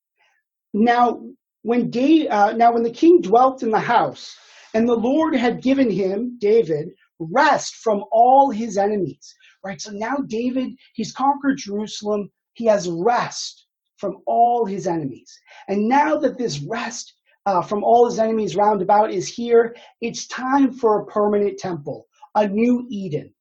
[0.73, 1.21] Now,
[1.63, 4.35] when David, uh, now when the king dwelt in the house,
[4.73, 6.89] and the Lord had given him, David,
[7.31, 9.35] rest from all his enemies.
[9.63, 9.79] Right?
[9.81, 12.29] So now David, he's conquered Jerusalem.
[12.53, 15.31] He has rest from all his enemies.
[15.67, 17.13] And now that this rest
[17.45, 22.07] uh, from all his enemies round about is here, it's time for a permanent temple,
[22.35, 23.33] a new Eden.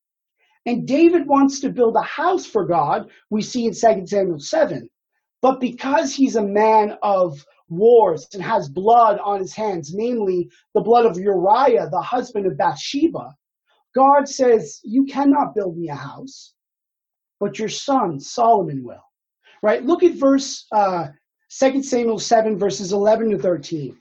[0.66, 4.88] And David wants to build a house for God, we see in 2 Samuel 7.
[5.40, 10.80] But because he's a man of wars and has blood on his hands, namely the
[10.80, 13.34] blood of Uriah, the husband of Bathsheba,
[13.94, 16.54] God says, You cannot build me a house,
[17.40, 19.04] but your son Solomon will.
[19.62, 19.84] Right?
[19.84, 21.08] Look at verse uh,
[21.58, 23.96] 2 Samuel 7, verses 11 to 13.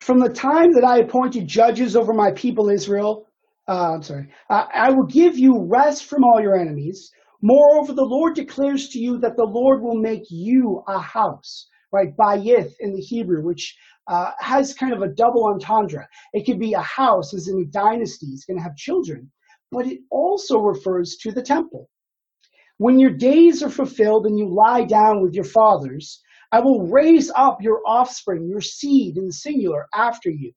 [0.00, 3.26] From the time that I appointed judges over my people Israel,
[3.68, 7.10] uh, I'm sorry, I will give you rest from all your enemies.
[7.42, 12.16] Moreover, the Lord declares to you that the Lord will make you a house, right?
[12.16, 16.08] Bayith in the Hebrew, which uh, has kind of a double entendre.
[16.32, 19.30] It could be a house, as in a dynasty, it's going to have children,
[19.70, 21.88] but it also refers to the temple.
[22.78, 27.30] When your days are fulfilled and you lie down with your fathers, I will raise
[27.34, 30.52] up your offspring, your seed in the singular after you,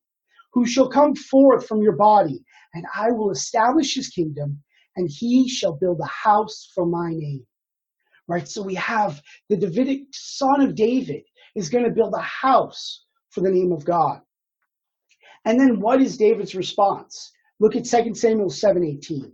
[0.53, 2.43] who shall come forth from your body,
[2.73, 4.61] and I will establish his kingdom
[4.95, 7.45] and he shall build a house for my name.
[8.27, 8.47] Right?
[8.47, 11.23] So we have the Davidic son of David
[11.55, 14.21] is going to build a house for the name of God.
[15.45, 17.31] And then what is David's response?
[17.59, 19.31] Look at 2 Samuel 7:18.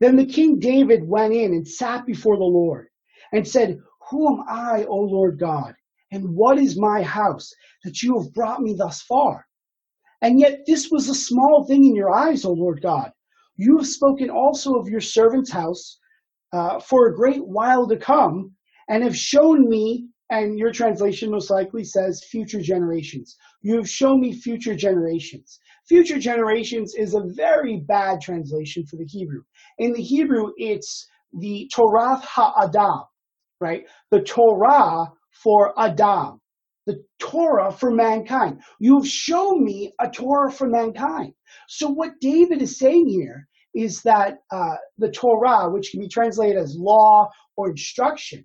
[0.00, 2.88] Then the king David went in and sat before the Lord
[3.32, 3.78] and said,
[4.10, 5.74] Who am I, O Lord God?
[6.10, 7.52] And what is my house
[7.84, 9.46] that you have brought me thus far?
[10.22, 13.12] And yet this was a small thing in your eyes, O Lord God.
[13.56, 15.98] You have spoken also of your servant's house
[16.52, 18.54] uh, for a great while to come,
[18.88, 23.36] and have shown me, and your translation most likely says future generations.
[23.62, 25.58] You have shown me future generations.
[25.88, 29.42] Future generations is a very bad translation for the Hebrew.
[29.78, 33.04] In the Hebrew, it's the Torah ha'adam,
[33.60, 33.84] right?
[34.10, 35.12] The Torah
[35.42, 36.40] for Adam,
[36.86, 38.60] the Torah for mankind.
[38.78, 41.34] You've shown me a Torah for mankind.
[41.68, 46.56] So what David is saying here is that uh, the Torah, which can be translated
[46.56, 48.44] as law or instruction,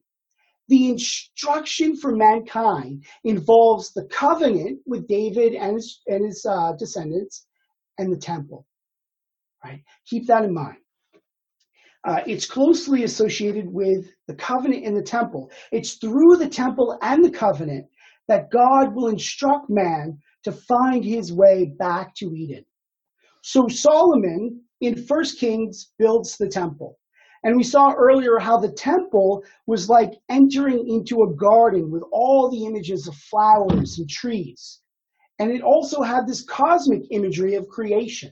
[0.68, 7.45] the instruction for mankind involves the covenant with David and his, and his uh, descendants
[7.97, 8.66] and the temple.
[9.63, 9.84] Right?
[10.07, 10.78] Keep that in mind.
[12.03, 15.49] Uh, it's closely associated with the covenant in the temple.
[15.72, 17.88] It's through the temple and the covenant
[18.28, 22.63] that God will instruct man to find his way back to Eden.
[23.41, 26.99] So Solomon in First Kings builds the temple.
[27.46, 32.50] And we saw earlier how the temple was like entering into a garden with all
[32.50, 34.82] the images of flowers and trees.
[35.38, 38.32] And it also had this cosmic imagery of creation.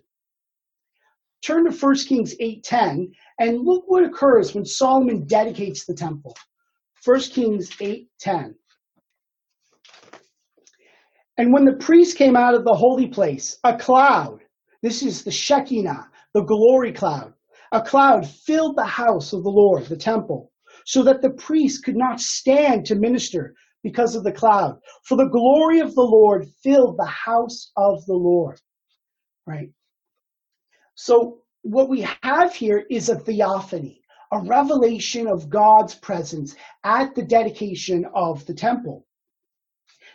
[1.45, 6.36] Turn to 1 Kings 8:10 and look what occurs when Solomon dedicates the temple.
[7.05, 8.55] 1 Kings 8:10.
[11.38, 14.39] And when the priest came out of the holy place, a cloud,
[14.82, 17.34] this is the Shekinah, the glory cloud,
[17.74, 20.51] a cloud filled the house of the Lord, the temple,
[20.86, 24.80] so that the priests could not stand to minister because of the cloud.
[25.03, 28.59] For the glory of the Lord filled the house of the Lord.
[29.47, 29.71] Right?
[30.93, 34.01] So what we have here is a theophany,
[34.32, 39.07] a revelation of God's presence at the dedication of the temple.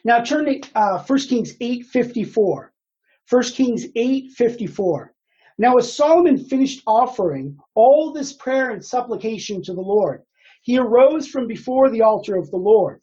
[0.05, 2.69] Now turn to uh, 1 Kings 8.54.
[3.29, 5.09] 1 Kings 8.54.
[5.61, 10.23] Now as Solomon finished offering all this prayer and supplication to the Lord,
[10.63, 13.01] he arose from before the altar of the Lord,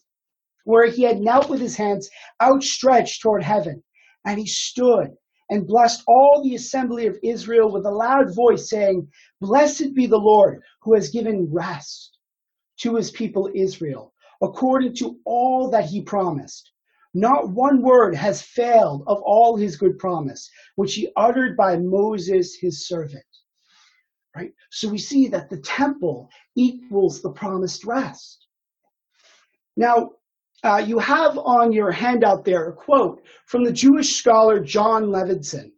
[0.64, 2.10] where he had knelt with his hands
[2.42, 3.84] outstretched toward heaven,
[4.26, 5.10] and he stood
[5.50, 9.10] and blessed all the assembly of Israel with a loud voice, saying,
[9.42, 12.18] Blessed be the Lord, who has given rest
[12.80, 16.72] to his people Israel, according to all that he promised.
[17.18, 22.58] Not one word has failed of all his good promise, which he uttered by Moses,
[22.60, 23.24] his servant.
[24.36, 24.52] Right?
[24.70, 28.46] So we see that the temple equals the promised rest.
[29.78, 30.12] Now,
[30.62, 35.72] uh, you have on your handout there a quote from the Jewish scholar Jon Levenson.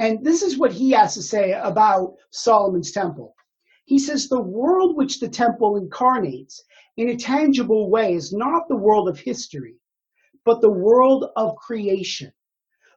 [0.00, 3.36] And this is what he has to say about Solomon's temple.
[3.84, 6.60] He says, The world which the temple incarnates
[6.96, 9.76] in a tangible way is not the world of history,
[10.44, 12.32] but the world of creation.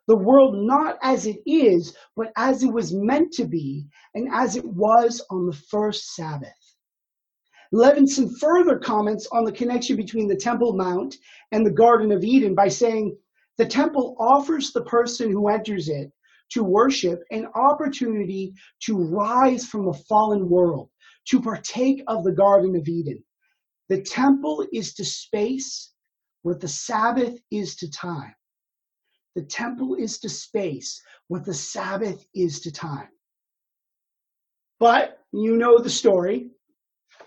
[0.08, 4.56] The world not as it is, but as it was meant to be and as
[4.56, 6.76] it was on the first Sabbath.
[7.74, 11.16] Levenson further comments on the connection between the Temple Mount
[11.52, 13.18] and the Garden of Eden by saying,
[13.58, 16.12] the temple offers the person who enters it
[16.52, 20.90] to worship an opportunity to rise from a fallen world,
[21.30, 23.24] to partake of the Garden of Eden.
[23.90, 25.94] The temple is to space
[26.46, 28.36] what the Sabbath is to time.
[29.34, 33.10] The temple is to space what the Sabbath is to time.
[34.80, 36.52] But you know the story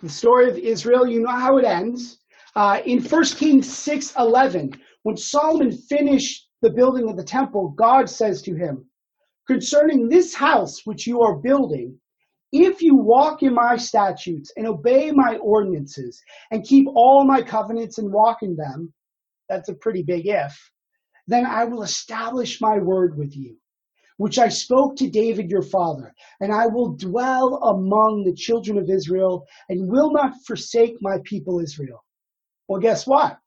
[0.02, 2.18] the story of Israel, you know how it ends.
[2.54, 8.40] Uh, in 1 Kings 6:11, when Solomon finished the building of the temple, God says
[8.42, 8.88] to him,
[9.48, 11.98] "Concerning this house which you are building,
[12.52, 17.98] if you walk in my statutes and obey my ordinances and keep all my covenants
[17.98, 18.94] and walk in them,
[19.48, 20.70] that's a pretty big if,
[21.26, 23.56] then I will establish my word with you
[24.18, 28.90] which I spoke to David your father, and I will dwell among the children of
[28.90, 32.04] Israel and will not forsake my people Israel.
[32.68, 33.38] Well, guess what?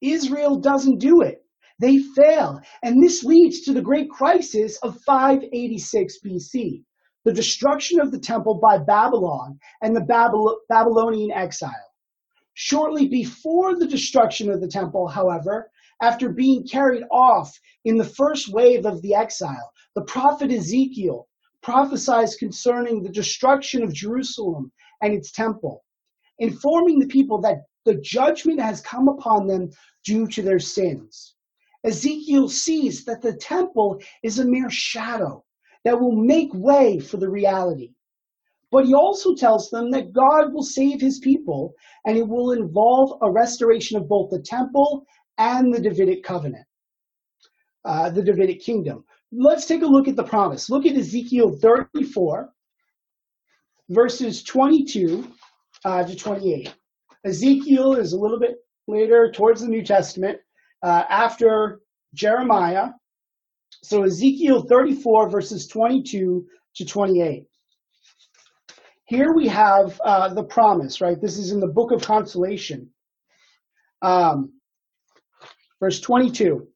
[0.00, 1.44] Israel doesn't do it.
[1.78, 2.60] They fail.
[2.82, 6.82] And this leads to the great crisis of 586 BC,
[7.24, 11.91] the destruction of the temple by Babylon and the Babylonian exile.
[12.54, 15.70] Shortly before the destruction of the temple, however,
[16.02, 21.28] after being carried off in the first wave of the exile, the prophet Ezekiel
[21.62, 25.84] prophesies concerning the destruction of Jerusalem and its temple,
[26.38, 29.70] informing the people that the judgment has come upon them
[30.04, 31.34] due to their sins.
[31.84, 35.44] Ezekiel sees that the temple is a mere shadow
[35.84, 37.92] that will make way for the reality.
[38.72, 41.74] But he also tells them that God will save his people
[42.06, 45.04] and it will involve a restoration of both the temple
[45.36, 46.66] and the Davidic covenant,
[47.84, 49.04] uh, the Davidic kingdom.
[49.30, 50.70] Let's take a look at the promise.
[50.70, 52.50] Look at Ezekiel 34,
[53.90, 55.30] verses 22
[55.84, 56.74] uh, to 28.
[57.24, 58.56] Ezekiel is a little bit
[58.88, 60.38] later towards the New Testament
[60.82, 61.82] uh, after
[62.14, 62.88] Jeremiah.
[63.82, 66.46] So Ezekiel 34, verses 22
[66.76, 67.46] to 28.
[69.06, 71.20] Here we have uh, the promise, right?
[71.20, 72.90] This is in the book of consolation.
[74.00, 74.52] Um,
[75.80, 76.66] verse 22.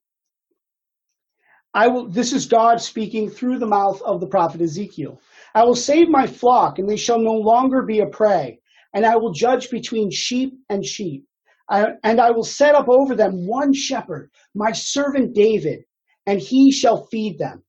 [1.73, 5.21] I will, this is God speaking through the mouth of the prophet Ezekiel.
[5.53, 8.59] I will save my flock, and they shall no longer be a prey,
[8.93, 11.25] and I will judge between sheep and sheep.
[11.69, 15.81] I, and I will set up over them one shepherd, my servant David,
[16.25, 17.63] and he shall feed them.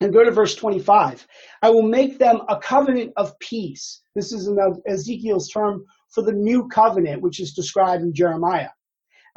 [0.00, 1.26] And go to verse 25.
[1.62, 4.02] I will make them a covenant of peace.
[4.14, 4.50] This is
[4.86, 8.68] Ezekiel's term for the new covenant, which is described in Jeremiah.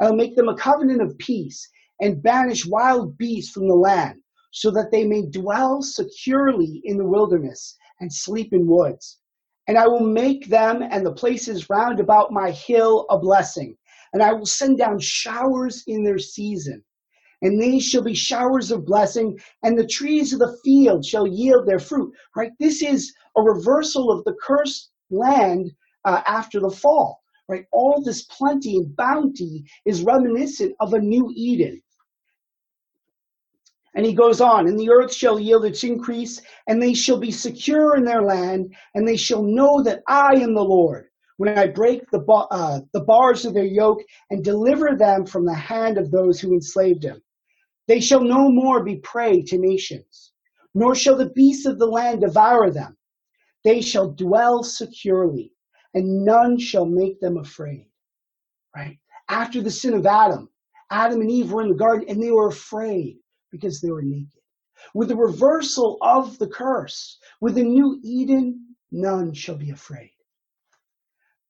[0.00, 1.66] I will make them a covenant of peace
[2.00, 4.20] and banish wild beasts from the land,
[4.52, 9.18] so that they may dwell securely in the wilderness and sleep in woods.
[9.66, 13.76] And I will make them and the places round about my hill a blessing,
[14.12, 16.84] and I will send down showers in their season
[17.42, 21.66] and these shall be showers of blessing, and the trees of the field shall yield
[21.66, 22.12] their fruit.
[22.36, 22.52] Right?
[22.58, 25.70] This is a reversal of the cursed land
[26.04, 27.22] uh, after the fall.
[27.48, 27.64] Right?
[27.72, 31.82] All this plenty and bounty is reminiscent of a new Eden.
[33.94, 37.32] And he goes on, and the earth shall yield its increase, and they shall be
[37.32, 41.06] secure in their land, and they shall know that I am the Lord
[41.38, 42.20] when I break the,
[42.50, 46.52] uh, the bars of their yoke and deliver them from the hand of those who
[46.52, 47.20] enslaved them.
[47.90, 50.30] They shall no more be prey to nations,
[50.76, 52.96] nor shall the beasts of the land devour them.
[53.64, 55.52] They shall dwell securely,
[55.92, 57.90] and none shall make them afraid.
[58.76, 59.00] Right?
[59.28, 60.48] After the sin of Adam,
[60.88, 63.18] Adam and Eve were in the garden and they were afraid
[63.50, 64.40] because they were naked.
[64.94, 70.12] With the reversal of the curse, with the new Eden, none shall be afraid.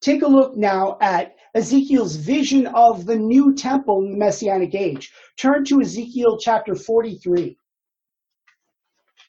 [0.00, 5.12] Take a look now at Ezekiel's vision of the new temple in the Messianic age.
[5.36, 7.56] Turn to Ezekiel chapter 43.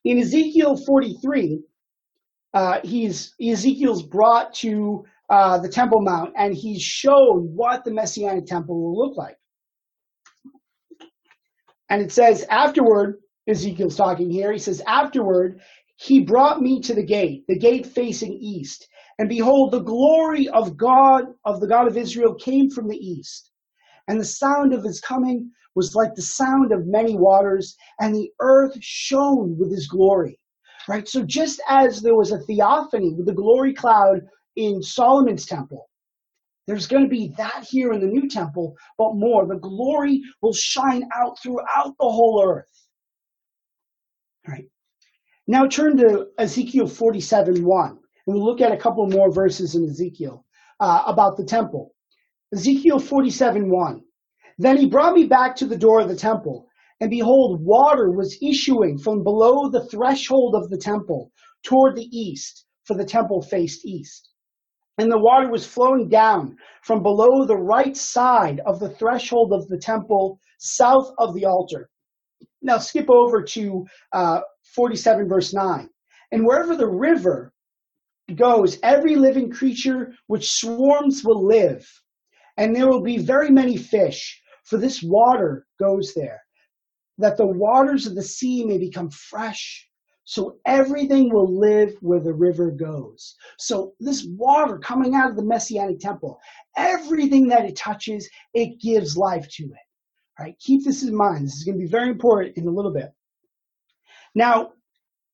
[0.06, 1.62] In Ezekiel 43,
[2.54, 8.46] uh, he's Ezekiel's brought to uh, the Temple Mount and he's shown what the Messianic
[8.46, 9.38] temple will look like.
[11.90, 15.60] And it says, afterward, Ezekiel's talking here, he says, afterward,
[15.96, 18.88] he brought me to the gate, the gate facing east.
[19.22, 23.52] And behold, the glory of God, of the God of Israel, came from the east.
[24.08, 28.32] And the sound of his coming was like the sound of many waters, and the
[28.40, 30.40] earth shone with his glory.
[30.90, 31.08] Right?
[31.08, 34.22] So just as there was a theophany with the glory cloud
[34.56, 35.88] in Solomon's temple,
[36.66, 39.46] there's going to be that here in the new temple, but more.
[39.46, 42.88] The glory will shine out throughout the whole earth.
[44.48, 44.68] All right.
[45.46, 48.01] Now turn to Ezekiel 47 1.
[48.32, 50.46] We'll look at a couple more verses in Ezekiel
[50.80, 51.94] uh, about the temple.
[52.54, 54.02] Ezekiel 47 1.
[54.58, 56.68] Then he brought me back to the door of the temple,
[57.02, 61.32] and behold, water was issuing from below the threshold of the temple
[61.64, 64.30] toward the east, for the temple faced east.
[64.98, 69.68] And the water was flowing down from below the right side of the threshold of
[69.68, 71.90] the temple, south of the altar.
[72.62, 74.42] Now skip over to uh,
[74.76, 75.90] 47 verse 9.
[76.32, 77.52] And wherever the river
[78.36, 81.88] goes, every living creature which swarms will live,
[82.58, 86.42] and there will be very many fish, for this water goes there,
[87.18, 89.88] that the waters of the sea may become fresh.
[90.24, 93.36] So everything will live where the river goes.
[93.58, 96.40] So this water coming out of the Messianic temple,
[96.78, 99.86] everything that it touches, it gives life to it.
[100.40, 101.46] All right, keep this in mind.
[101.46, 103.12] This is going to be very important in a little bit.
[104.34, 104.72] Now,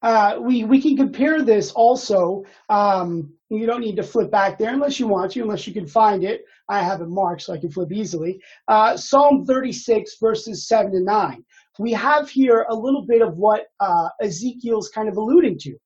[0.02, 2.44] uh, we we can compare this also.
[2.70, 5.88] Um, you don't need to flip back there unless you want to, unless you can
[5.88, 6.42] find it.
[6.70, 8.42] I have it marked so I can flip easily.
[8.68, 11.46] Uh, Psalm 36 verses 7 to 9.
[11.80, 15.78] We have here a little bit of what uh, Ezekiel's kind of alluding to.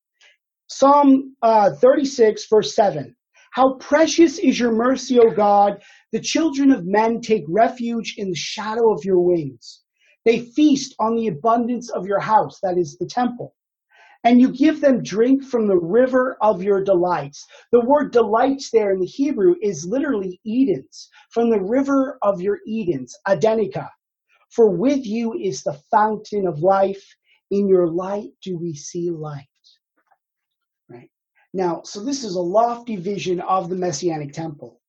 [0.67, 3.15] Psalm uh, 36 verse 7.
[3.51, 5.81] How precious is your mercy, O God!
[6.11, 9.81] The children of men take refuge in the shadow of your wings.
[10.25, 13.53] They feast on the abundance of your house, that is the temple
[14.23, 17.47] and you give them drink from the river of your delights.
[17.71, 22.59] The word delights there in the Hebrew is literally Edens, from the river of your
[22.67, 23.89] Edens, Adenica.
[24.51, 27.03] For with you is the fountain of life.
[27.51, 29.47] In your light do we see light.
[30.89, 31.09] Right?
[31.53, 34.79] Now, so this is a lofty vision of the Messianic temple.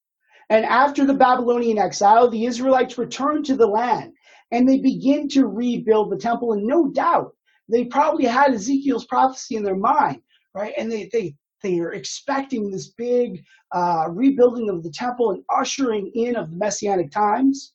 [0.50, 4.12] And after the Babylonian exile, the Israelites return to the land
[4.50, 6.52] and they begin to rebuild the temple.
[6.52, 7.34] And no doubt,
[7.68, 10.20] they probably had Ezekiel's prophecy in their mind,
[10.54, 10.74] right?
[10.76, 16.10] And they, they They are expecting this big uh, rebuilding of the temple and ushering
[16.14, 17.72] in of the messianic times,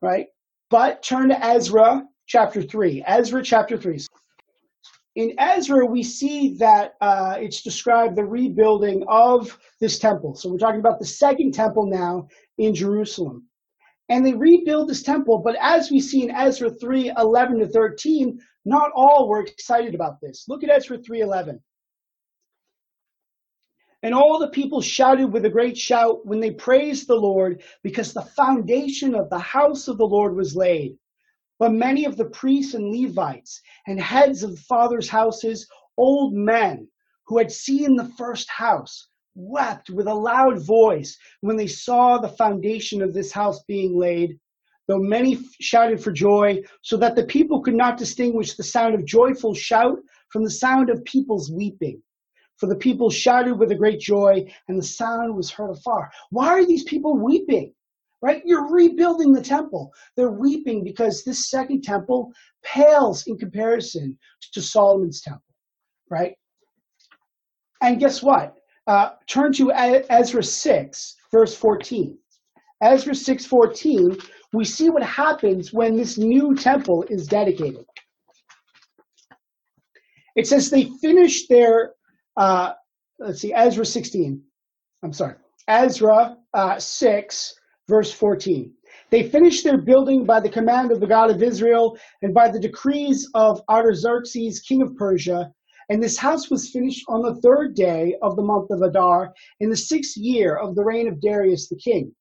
[0.00, 0.26] right?
[0.70, 3.04] But turn to Ezra chapter 3.
[3.06, 4.00] Ezra chapter 3.
[5.14, 10.34] In Ezra, we see that uh, it's described the rebuilding of this temple.
[10.34, 13.46] So we're talking about the second temple now in Jerusalem.
[14.08, 18.38] And they rebuild this temple, but as we see in Ezra 3 11 to 13,
[18.64, 20.44] not all were excited about this.
[20.48, 21.60] Look at Ezra 3:11.
[24.04, 28.12] And all the people shouted with a great shout when they praised the Lord, because
[28.12, 30.98] the foundation of the house of the Lord was laid.
[31.60, 36.88] But many of the priests and Levites and heads of fathers' houses, old men
[37.26, 42.28] who had seen the first house, wept with a loud voice when they saw the
[42.28, 44.38] foundation of this house being laid.
[44.92, 49.06] Though many shouted for joy, so that the people could not distinguish the sound of
[49.06, 52.02] joyful shout from the sound of people's weeping.
[52.58, 56.10] For the people shouted with a great joy, and the sound was heard afar.
[56.28, 57.72] Why are these people weeping?
[58.20, 58.42] Right?
[58.44, 59.94] You're rebuilding the temple.
[60.14, 62.30] They're weeping because this second temple
[62.62, 64.18] pales in comparison
[64.52, 65.54] to Solomon's temple.
[66.10, 66.34] Right?
[67.80, 68.56] And guess what?
[68.86, 72.18] Uh, turn to Ezra 6, verse 14.
[72.82, 74.20] Ezra 6:14,
[74.52, 77.84] we see what happens when this new temple is dedicated.
[80.36, 81.92] It says they finished their
[82.36, 82.72] uh,
[83.18, 84.42] let's see, Ezra 16.
[85.02, 85.34] I'm sorry,
[85.68, 87.54] Ezra uh, 6,
[87.88, 88.72] verse 14.
[89.10, 92.60] They finished their building by the command of the God of Israel and by the
[92.60, 95.52] decrees of Artaxerxes, king of Persia.
[95.88, 99.68] And this house was finished on the third day of the month of Adar in
[99.68, 102.14] the sixth year of the reign of Darius the king.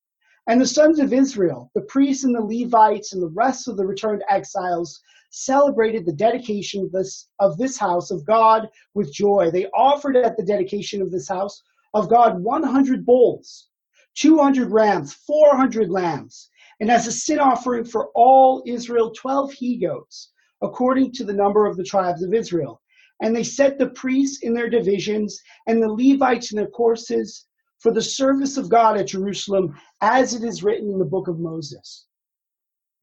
[0.51, 3.85] And the sons of Israel, the priests and the Levites and the rest of the
[3.85, 4.99] returned exiles,
[5.29, 9.49] celebrated the dedication of this, of this house of God with joy.
[9.49, 13.69] They offered at the dedication of this house of God 100 bulls,
[14.15, 16.49] 200 rams, 400 lambs,
[16.81, 21.65] and as a sin offering for all Israel, 12 he goats, according to the number
[21.65, 22.81] of the tribes of Israel.
[23.21, 27.47] And they set the priests in their divisions and the Levites in their courses
[27.82, 31.39] for the service of God at Jerusalem, as it is written in the book of
[31.39, 32.05] Moses.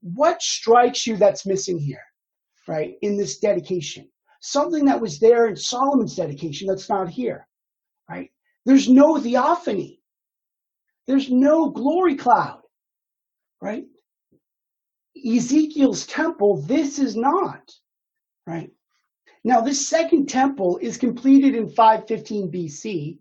[0.00, 2.02] What strikes you that's missing here?
[2.68, 4.08] right, in this dedication.
[4.40, 7.48] Something that was there in Solomon's dedication that's not here,
[8.08, 8.30] right?
[8.64, 10.00] There's no theophany.
[11.06, 12.60] There's no glory cloud,
[13.60, 13.86] right?
[15.26, 17.72] Ezekiel's temple, this is not,
[18.46, 18.70] right?
[19.42, 23.18] Now, this second temple is completed in 515 BC.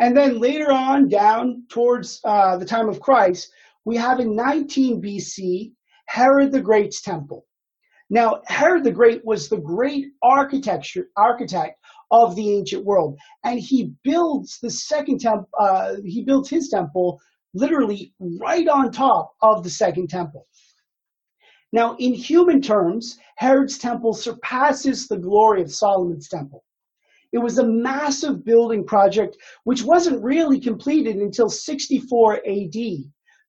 [0.00, 3.52] And then later on, down towards uh, the time of Christ,
[3.84, 5.72] we have in 19 BC
[6.06, 7.44] Herod the Great's temple.
[8.08, 11.78] Now, Herod the Great was the great architecture architect
[12.10, 15.48] of the ancient world, and he builds the second temple.
[15.58, 17.20] Uh, he builds his temple
[17.52, 20.46] literally right on top of the second temple.
[21.72, 26.64] Now, in human terms, Herod's temple surpasses the glory of Solomon's temple.
[27.32, 32.76] It was a massive building project which wasn't really completed until 64 AD,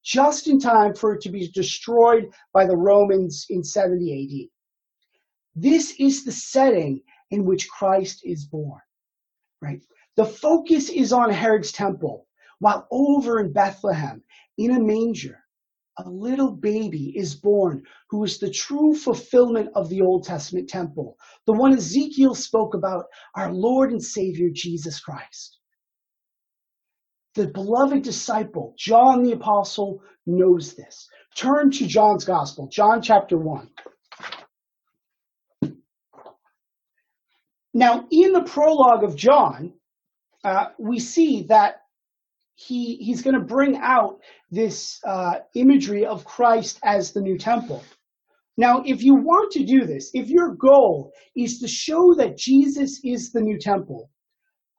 [0.04, 5.62] just in time for it to be destroyed by the Romans in 70 AD.
[5.62, 7.02] This is the setting
[7.32, 8.82] in which Christ is born,
[9.62, 9.82] right?
[10.16, 12.28] The focus is on Herod's temple,
[12.60, 14.24] while over in Bethlehem,
[14.58, 15.41] in a manger,
[15.98, 21.18] a little baby is born who is the true fulfillment of the Old Testament temple,
[21.46, 25.60] the one Ezekiel spoke about, our Lord and Savior Jesus Christ.
[27.36, 31.08] The beloved disciple, John the Apostle, knows this.
[31.36, 33.70] Turn to John's Gospel, John chapter 1.
[37.74, 39.74] Now, in the prologue of John,
[40.44, 41.81] uh, we see that
[42.68, 47.84] he, he's going to bring out this uh, imagery of Christ as the new temple.
[48.58, 53.00] Now, if you want to do this, if your goal is to show that Jesus
[53.04, 54.10] is the new temple,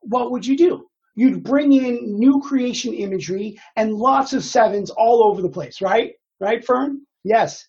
[0.01, 0.85] what would you do?
[1.15, 6.11] You'd bring in new creation imagery and lots of sevens all over the place, right?
[6.39, 7.01] Right, Fern?
[7.23, 7.65] Yes.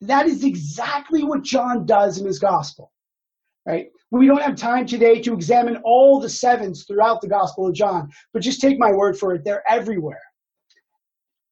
[0.00, 2.92] That is exactly what John does in his gospel,
[3.66, 3.88] right?
[4.10, 8.10] We don't have time today to examine all the sevens throughout the Gospel of John,
[8.32, 10.22] but just take my word for it, they're everywhere.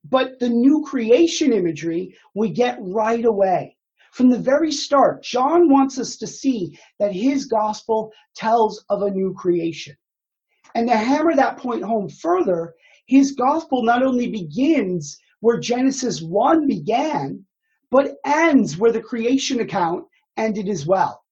[0.08, 3.76] But the new creation imagery we get right away.
[4.12, 9.10] From the very start, John wants us to see that his gospel tells of a
[9.10, 9.96] new creation.
[10.76, 12.74] And to hammer that point home further,
[13.06, 17.44] his gospel not only begins where Genesis 1 began,
[17.90, 20.04] but ends where the creation account
[20.36, 21.23] ended as well.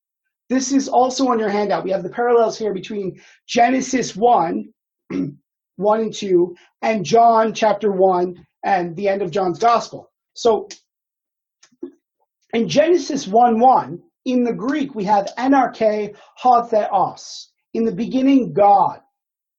[0.53, 1.83] This is also on your handout.
[1.83, 4.69] We have the parallels here between Genesis 1
[5.77, 10.13] 1 and 2, and John chapter 1 and the end of John's gospel.
[10.35, 10.69] So
[12.53, 17.49] in Genesis 1 1, in the Greek, we have en arche ho theos.
[17.73, 19.01] In the beginning, God.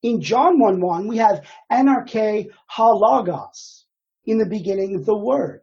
[0.03, 3.85] In John 1 1, we have en arche ho logos.
[4.25, 5.61] In the beginning, the Word.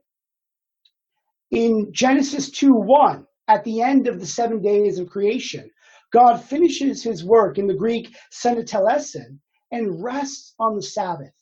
[1.52, 5.68] In Genesis 2 1, at the end of the seven days of creation,
[6.12, 9.40] God finishes his work in the Greek synetelesen
[9.72, 11.34] and rests on the Sabbath.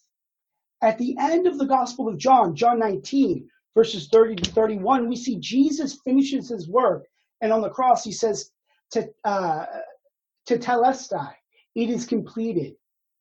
[0.83, 5.17] At the end of the Gospel of John, John 19, verses 30 to 31, we
[5.17, 7.05] see Jesus finishes his work,
[7.43, 8.51] and on the cross he says
[8.93, 9.67] to uh,
[10.49, 11.35] tetelestai,
[11.77, 12.75] it is completed,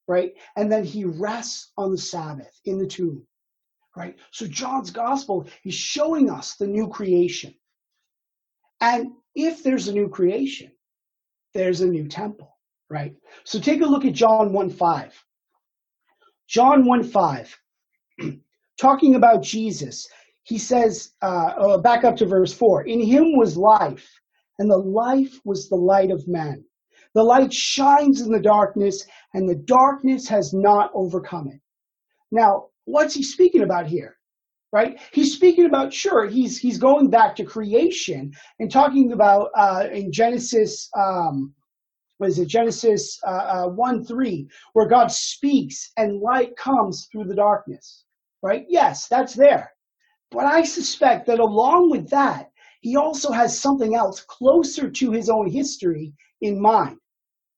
[0.08, 0.34] right?
[0.56, 3.28] And then he rests on the Sabbath in the tomb,
[3.98, 4.16] right?
[4.32, 7.54] So John's Gospel is showing us the new creation.
[8.82, 10.72] And if there's a new creation,
[11.54, 12.56] there's a new temple,
[12.90, 13.16] right?
[13.44, 15.24] So take a look at John 1 5.
[16.48, 17.58] John 1 5,
[18.80, 20.08] talking about Jesus,
[20.44, 24.10] he says, uh, uh, back up to verse 4 In him was life,
[24.60, 26.64] and the life was the light of men.
[27.14, 31.60] The light shines in the darkness, and the darkness has not overcome it.
[32.32, 34.17] Now, what's he speaking about here?
[34.74, 35.00] Right?
[35.14, 40.12] He's speaking about, sure, he's he's going back to creation and talking about uh, in
[40.12, 41.54] Genesis um,
[42.18, 47.26] what is it, Genesis uh, uh, 1 3, where God speaks and light comes through
[47.26, 48.06] the darkness,
[48.42, 48.66] right?
[48.68, 49.72] Yes, that's there.
[50.32, 52.52] But I suspect that along with that,
[52.82, 56.98] he also has something else closer to his own history in mind,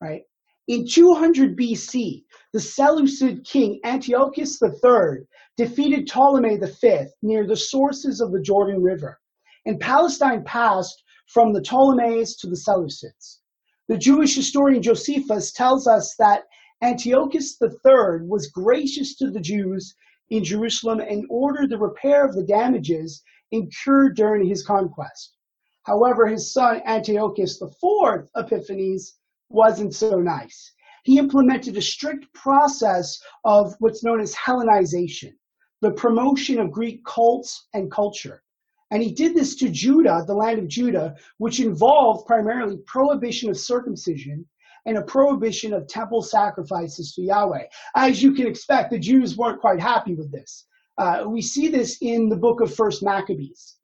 [0.02, 0.24] right?
[0.70, 5.26] In 200 BC, the Seleucid king Antiochus III
[5.58, 9.20] defeated Ptolemy V near the sources of the Jordan River,
[9.66, 13.40] and Palestine passed from the Ptolemies to the Seleucids.
[13.88, 16.44] The Jewish historian Josephus tells us that
[16.84, 19.96] Antiochus III was gracious to the Jews
[20.30, 25.34] in Jerusalem and ordered the repair of the damages incurred during his conquest.
[25.82, 29.19] However, his son Antiochus IV Epiphanes
[29.50, 30.74] wasn't so nice.
[31.04, 35.34] He implemented a strict process of what's known as Hellenization,
[35.82, 38.44] the promotion of Greek cults and culture.
[38.92, 43.58] And he did this to Judah, the land of Judah, which involved primarily prohibition of
[43.58, 44.46] circumcision
[44.86, 47.66] and a prohibition of temple sacrifices to Yahweh.
[47.96, 50.66] As you can expect, the Jews weren't quite happy with this.
[50.98, 53.79] Uh, we see this in the book of First Maccabees.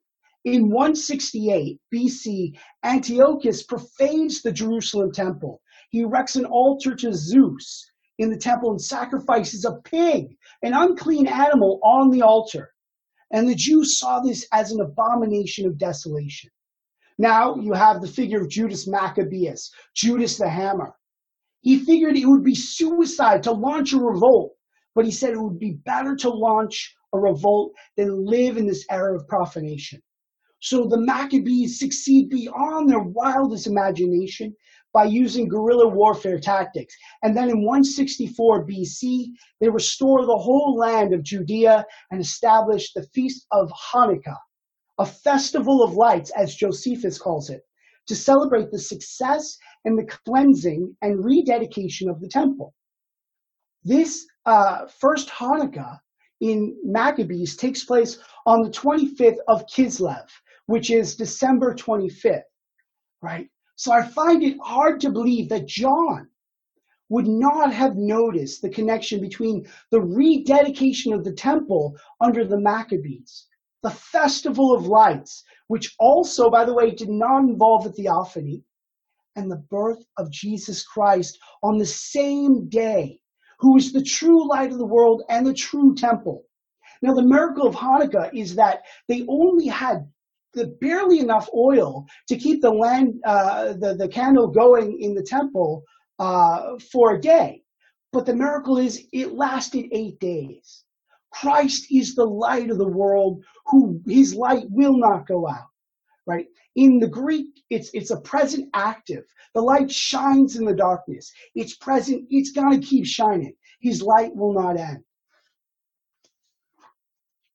[0.46, 5.60] In 168 BC, Antiochus profanes the Jerusalem temple.
[5.90, 11.26] He erects an altar to Zeus in the temple and sacrifices a pig, an unclean
[11.26, 12.70] animal, on the altar.
[13.32, 16.50] And the Jews saw this as an abomination of desolation.
[17.18, 20.94] Now you have the figure of Judas Maccabeus, Judas the Hammer.
[21.62, 24.54] He figured it would be suicide to launch a revolt,
[24.94, 28.86] but he said it would be better to launch a revolt than live in this
[28.88, 30.00] era of profanation.
[30.66, 34.52] So the Maccabees succeed beyond their wildest imagination
[34.92, 36.92] by using guerrilla warfare tactics.
[37.22, 39.26] And then in 164 BC,
[39.60, 44.38] they restore the whole land of Judea and establish the Feast of Hanukkah,
[44.98, 47.62] a festival of lights, as Josephus calls it,
[48.08, 52.74] to celebrate the success and the cleansing and rededication of the temple.
[53.84, 56.00] This uh, first Hanukkah
[56.40, 60.26] in Maccabees takes place on the 25th of Kislev,
[60.66, 62.42] which is December 25th,
[63.22, 63.48] right?
[63.76, 66.28] So I find it hard to believe that John
[67.08, 73.46] would not have noticed the connection between the rededication of the temple under the Maccabees,
[73.82, 78.62] the festival of lights, which also, by the way, did not involve a theophany,
[79.36, 83.20] and the birth of Jesus Christ on the same day,
[83.60, 86.44] who is the true light of the world and the true temple.
[87.02, 90.10] Now, the miracle of Hanukkah is that they only had
[90.56, 95.22] the, barely enough oil to keep the land, uh, the, the candle going in the
[95.22, 95.84] temple
[96.18, 97.62] uh, for a day.
[98.12, 100.84] But the miracle is it lasted eight days.
[101.32, 105.68] Christ is the light of the world who his light will not go out.
[106.26, 106.46] Right?
[106.74, 109.24] In the Greek, it's, it's a present active.
[109.54, 111.30] The light shines in the darkness.
[111.54, 112.26] It's present.
[112.30, 113.54] It's to keep shining.
[113.80, 115.04] His light will not end.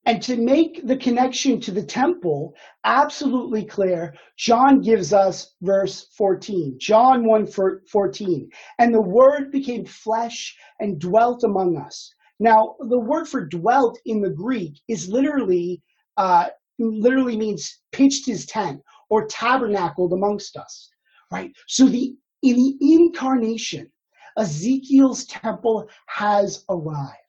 [0.05, 6.77] And to make the connection to the temple absolutely clear, John gives us verse 14.
[6.79, 7.47] John 1
[7.87, 8.49] 14.
[8.79, 12.13] And the word became flesh and dwelt among us.
[12.39, 15.83] Now, the word for dwelt in the Greek is literally,
[16.17, 16.47] uh,
[16.79, 18.81] literally means pitched his tent
[19.11, 20.89] or tabernacled amongst us,
[21.31, 21.51] right?
[21.67, 23.91] So the, in the incarnation,
[24.35, 27.20] Ezekiel's temple has arrived.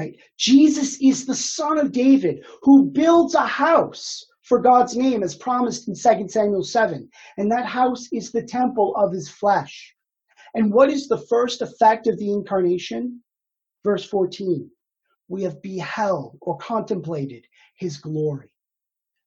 [0.00, 0.16] Right?
[0.38, 5.88] Jesus is the son of David who builds a house for God's name as promised
[5.88, 7.06] in 2 Samuel 7.
[7.36, 9.94] And that house is the temple of his flesh.
[10.54, 13.22] And what is the first effect of the incarnation?
[13.84, 14.70] Verse 14.
[15.28, 17.44] We have beheld or contemplated
[17.76, 18.54] his glory.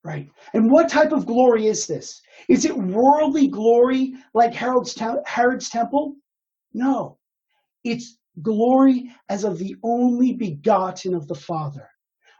[0.03, 0.27] Right?
[0.55, 2.19] And what type of glory is this?
[2.49, 6.15] Is it worldly glory like Herod's, Herod's temple?
[6.73, 7.19] No.
[7.83, 11.87] It's glory as of the only begotten of the Father.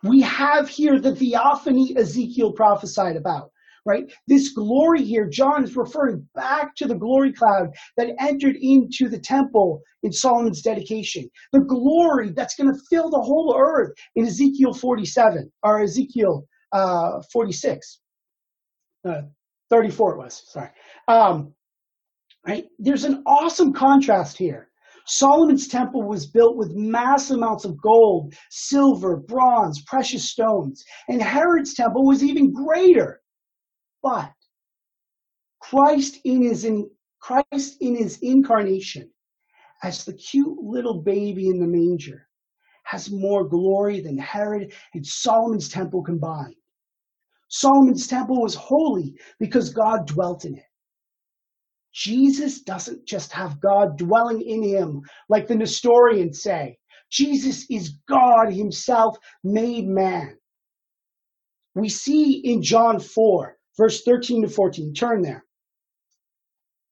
[0.04, 3.52] We have here the theophany Ezekiel prophesied about,
[3.86, 4.12] right?
[4.28, 9.20] This glory here, John is referring back to the glory cloud that entered into the
[9.20, 11.30] temple in Solomon's dedication.
[11.54, 17.22] The glory that's going to fill the whole earth in Ezekiel 47, or Ezekiel uh,
[17.32, 18.00] 46.
[19.06, 19.22] Uh,
[19.70, 20.70] 34 it was, sorry.
[21.08, 21.54] Um,
[22.46, 22.66] right?
[22.78, 24.70] There's an awesome contrast here
[25.06, 31.74] Solomon's temple was built with mass amounts of gold, silver, bronze, precious stones, and Herod's
[31.74, 33.22] temple was even greater.
[34.02, 34.32] But
[35.60, 36.90] Christ in his in,
[37.20, 39.10] Christ in his incarnation
[39.82, 42.28] as the cute little baby in the manger
[42.84, 46.56] has more glory than Herod and Solomon's temple combined.
[47.50, 50.66] Solomon's temple was holy because God dwelt in it.
[51.94, 56.78] Jesus doesn't just have God dwelling in him, like the Nestorians say.
[57.12, 60.38] Jesus is God himself made man.
[61.76, 64.94] We see in John 4, verse 13 to 14.
[64.94, 65.46] Turn there.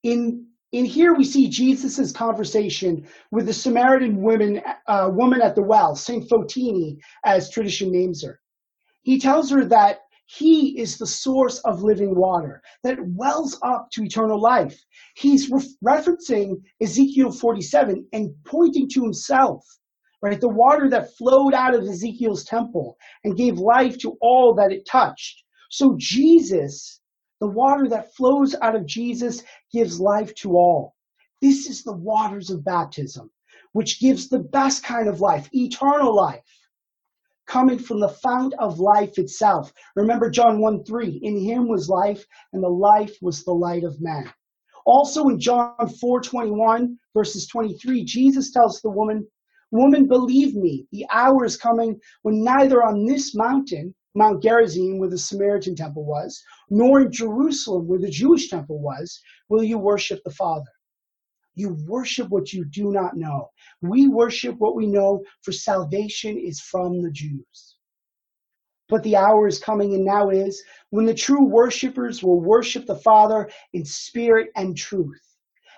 [0.04, 5.64] In, in here, we see Jesus' conversation with the Samaritan woman, uh, woman at the
[5.64, 6.28] well, St.
[6.30, 8.40] Photini, as tradition names her.
[9.02, 10.02] He tells her that
[10.38, 14.82] he is the source of living water that wells up to eternal life.
[15.16, 19.66] He's re- referencing Ezekiel 47 and pointing to himself,
[20.22, 20.40] right?
[20.40, 24.86] The water that flowed out of Ezekiel's temple and gave life to all that it
[24.86, 25.44] touched.
[25.70, 27.02] So Jesus,
[27.42, 30.96] the water that flows out of Jesus gives life to all.
[31.42, 33.30] This is the waters of baptism,
[33.74, 36.46] which gives the best kind of life, eternal life
[37.48, 39.74] coming from the fount of life itself.
[39.96, 44.02] Remember John 1 3, in him was life, and the life was the light of
[44.02, 44.32] man.
[44.86, 49.28] Also in John 4 21, verses 23, Jesus tells the woman,
[49.72, 55.10] Woman, believe me, the hour is coming when neither on this mountain, Mount Gerizim, where
[55.10, 60.22] the Samaritan temple was, nor in Jerusalem, where the Jewish temple was, will you worship
[60.26, 60.70] the Father.
[61.56, 63.50] You worship what you do not know.
[63.82, 67.76] We worship what we know, for salvation is from the Jews.
[68.88, 72.98] But the hour is coming and now is when the true worshippers will worship the
[72.98, 75.22] Father in spirit and truth.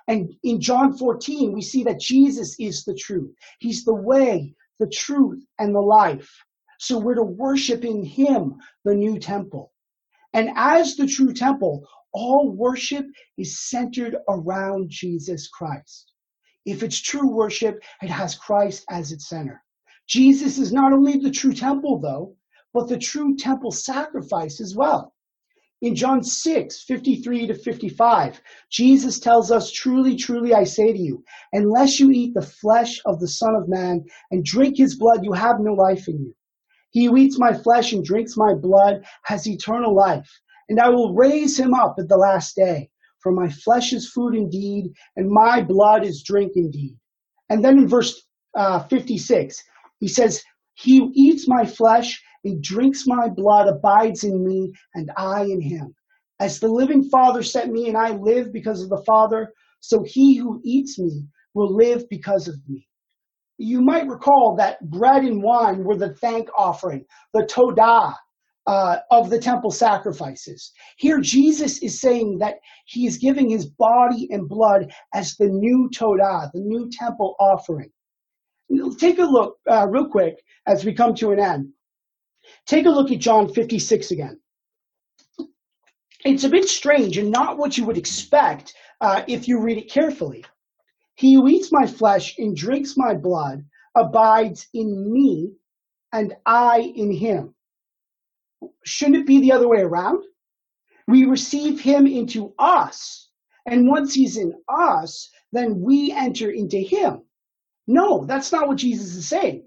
[0.07, 3.33] And in John 14, we see that Jesus is the truth.
[3.59, 6.43] He's the way, the truth, and the life.
[6.79, 9.71] So we're to worship in Him, the new temple.
[10.33, 13.05] And as the true temple, all worship
[13.37, 16.11] is centered around Jesus Christ.
[16.65, 19.63] If it's true worship, it has Christ as its center.
[20.07, 22.35] Jesus is not only the true temple, though,
[22.73, 25.13] but the true temple sacrifice as well.
[25.81, 31.25] In John 6, 53 to 55, Jesus tells us, Truly, truly, I say to you,
[31.51, 35.33] unless you eat the flesh of the Son of Man and drink his blood, you
[35.33, 36.35] have no life in you.
[36.91, 40.29] He who eats my flesh and drinks my blood has eternal life,
[40.69, 42.89] and I will raise him up at the last day.
[43.21, 46.97] For my flesh is food indeed, and my blood is drink indeed.
[47.49, 48.21] And then in verse
[48.55, 49.63] uh, 56,
[49.99, 50.43] he says,
[50.73, 55.61] He who eats my flesh and drinks my blood abides in me, and I in
[55.61, 55.95] him.
[56.39, 60.35] As the living Father sent me, and I live because of the Father, so he
[60.35, 62.87] who eats me will live because of me.
[63.57, 68.15] You might recall that bread and wine were the thank offering, the todah,
[68.67, 70.71] uh, of the temple sacrifices.
[70.97, 75.89] Here, Jesus is saying that he is giving his body and blood as the new
[75.93, 77.91] Todah, the new temple offering.
[78.97, 81.69] Take a look uh, real quick as we come to an end.
[82.65, 84.39] Take a look at John 56 again.
[86.25, 89.91] It's a bit strange and not what you would expect uh, if you read it
[89.91, 90.45] carefully.
[91.15, 95.51] He who eats my flesh and drinks my blood abides in me,
[96.13, 97.52] and I in him
[98.85, 100.23] shouldn't it be the other way around?
[101.07, 103.29] We receive him into us.
[103.65, 107.21] And once he's in us, then we enter into him.
[107.87, 109.65] No, that's not what Jesus is saying.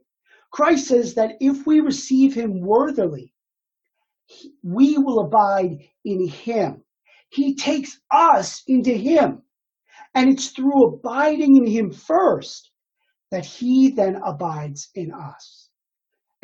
[0.53, 3.32] Christ says that if we receive him worthily,
[4.62, 6.82] we will abide in him.
[7.30, 9.42] He takes us into him.
[10.14, 12.70] And it's through abiding in him first
[13.30, 15.65] that he then abides in us.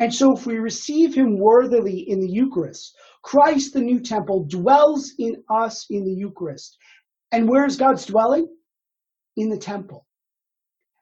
[0.03, 5.13] And so if we receive him worthily in the Eucharist, Christ, the new temple, dwells
[5.17, 6.77] in us in the Eucharist.
[7.31, 8.53] And where is God's dwelling?
[9.37, 10.05] In the temple.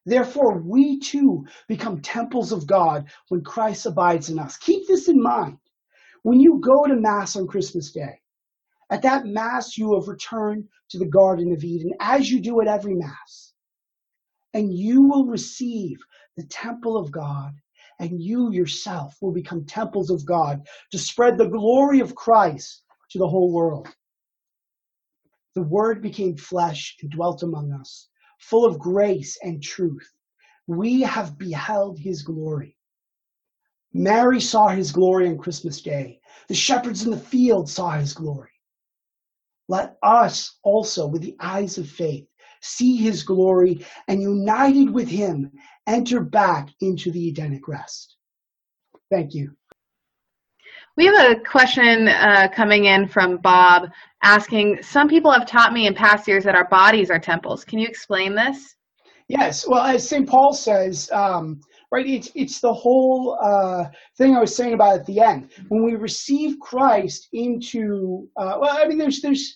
[0.06, 4.56] Therefore, we too become temples of God when Christ abides in us.
[4.58, 5.58] Keep this in mind.
[6.22, 8.22] When you go to Mass on Christmas Day,
[8.91, 12.68] at that Mass, you have returned to the Garden of Eden, as you do at
[12.68, 13.54] every Mass.
[14.54, 15.97] And you will receive
[16.38, 17.54] the temple of God,
[18.02, 22.82] and you yourself will become temples of God to spread the glory of Christ
[23.12, 23.88] to the whole world.
[25.54, 30.12] The Word became flesh and dwelt among us full of grace and truth.
[30.66, 32.76] We have beheld his glory.
[33.93, 36.22] Mary saw his glory on Christmas Day.
[36.47, 38.49] The shepherds in the field saw his glory.
[39.68, 42.28] Let us also, with the eyes of faith,
[42.62, 45.51] see his glory and united with him,
[45.88, 48.16] enter back into the Edenic rest.
[49.09, 49.51] Thank you.
[50.97, 53.89] We have a question uh, coming in from Bob
[54.24, 57.64] asking Some people have taught me in past years that our bodies are temples.
[57.64, 58.76] Can you explain this?
[59.28, 59.66] Yes.
[59.66, 60.28] Well, as St.
[60.28, 63.86] Paul says, um, right, it's, it's the whole uh,
[64.18, 65.51] thing I was saying about at the end.
[65.70, 69.55] When we receive Christ into, uh, well, I mean, there's, there's,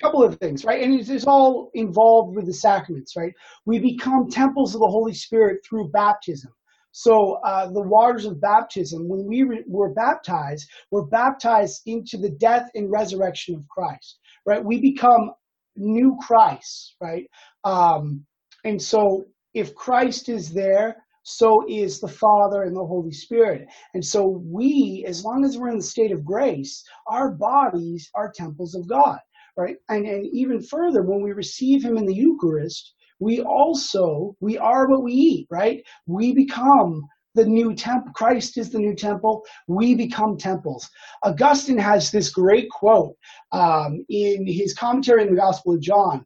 [0.00, 0.82] couple of things, right?
[0.82, 3.32] And it's, all involved with the sacraments, right?
[3.66, 6.52] We become temples of the Holy Spirit through baptism.
[6.92, 12.30] So uh, the waters of baptism, when we re- were baptized, we're baptized into the
[12.30, 14.64] death and resurrection of Christ, right?
[14.64, 15.32] We become
[15.76, 17.28] new Christ, right?
[17.64, 18.24] Um,
[18.64, 19.24] and so
[19.54, 23.66] if Christ is there, so is the Father and the Holy Spirit.
[23.94, 28.30] And so we, as long as we're in the state of grace, our bodies are
[28.30, 29.18] temples of God,
[29.56, 29.76] right?
[29.88, 34.88] And, and even further, when we receive Him in the Eucharist, we also, we are
[34.88, 35.82] what we eat, right?
[36.06, 38.12] We become the new temple.
[38.12, 39.44] Christ is the new temple.
[39.66, 40.88] We become temples.
[41.22, 43.16] Augustine has this great quote
[43.52, 46.24] um, in his commentary in the Gospel of John,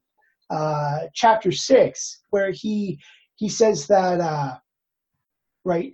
[0.50, 2.98] uh, chapter six, where he
[3.36, 4.56] he says that uh,
[5.64, 5.92] right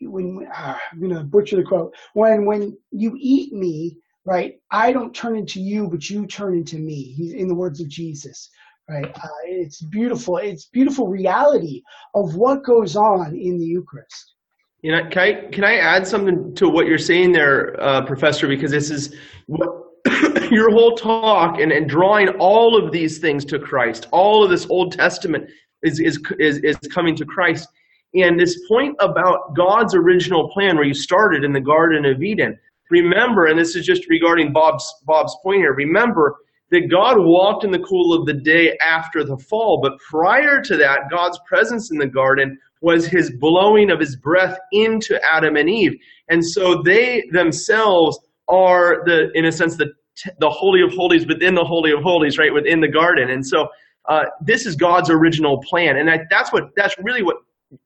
[0.00, 4.92] when uh, I'm going to butcher the quote when when you eat me right I
[4.92, 7.12] don't turn into you but you turn into me.
[7.12, 8.50] He's in the words of Jesus
[8.88, 9.06] right?
[9.16, 10.38] Uh, it's beautiful.
[10.38, 11.82] It's beautiful reality
[12.14, 14.34] of what goes on in the Eucharist.
[14.82, 18.46] You know, can I can I add something to what you're saying there, uh, Professor?
[18.46, 19.16] Because this is
[19.46, 19.68] what
[20.50, 24.08] your whole talk and, and drawing all of these things to Christ.
[24.10, 25.48] All of this Old Testament
[25.82, 27.68] is is is, is coming to Christ.
[28.14, 32.58] And this point about God's original plan, where you started in the Garden of Eden.
[32.90, 35.74] Remember, and this is just regarding Bob's Bob's point here.
[35.74, 36.36] Remember
[36.70, 39.80] that God walked in the cool of the day after the fall.
[39.82, 44.58] But prior to that, God's presence in the garden was his blowing of his breath
[44.72, 45.92] into Adam and Eve.
[46.28, 48.18] And so they themselves
[48.48, 49.92] are the, in a sense, the,
[50.38, 53.30] the holy of holies within the holy of holies, right, within the garden.
[53.30, 53.68] And so
[54.08, 55.96] uh, this is God's original plan.
[55.96, 57.36] And I, that's what, that's really what,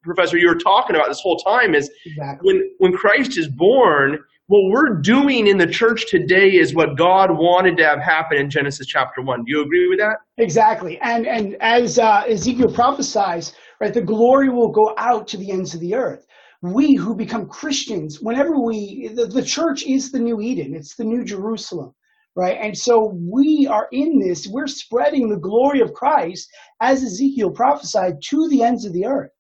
[0.03, 2.47] Professor, you were talking about this whole time is exactly.
[2.47, 4.19] when, when Christ is born,
[4.49, 8.49] what we're doing in the church today is what God wanted to have happen in
[8.49, 9.45] Genesis chapter 1.
[9.45, 10.17] Do you agree with that?
[10.39, 10.99] Exactly.
[11.03, 15.75] And and as uh, Ezekiel prophesies, right, the glory will go out to the ends
[15.75, 16.27] of the earth.
[16.63, 21.05] We who become Christians, whenever we, the, the church is the new Eden, it's the
[21.05, 21.95] new Jerusalem,
[22.35, 22.57] right?
[22.59, 26.49] And so we are in this, we're spreading the glory of Christ,
[26.81, 29.31] as Ezekiel prophesied, to the ends of the earth,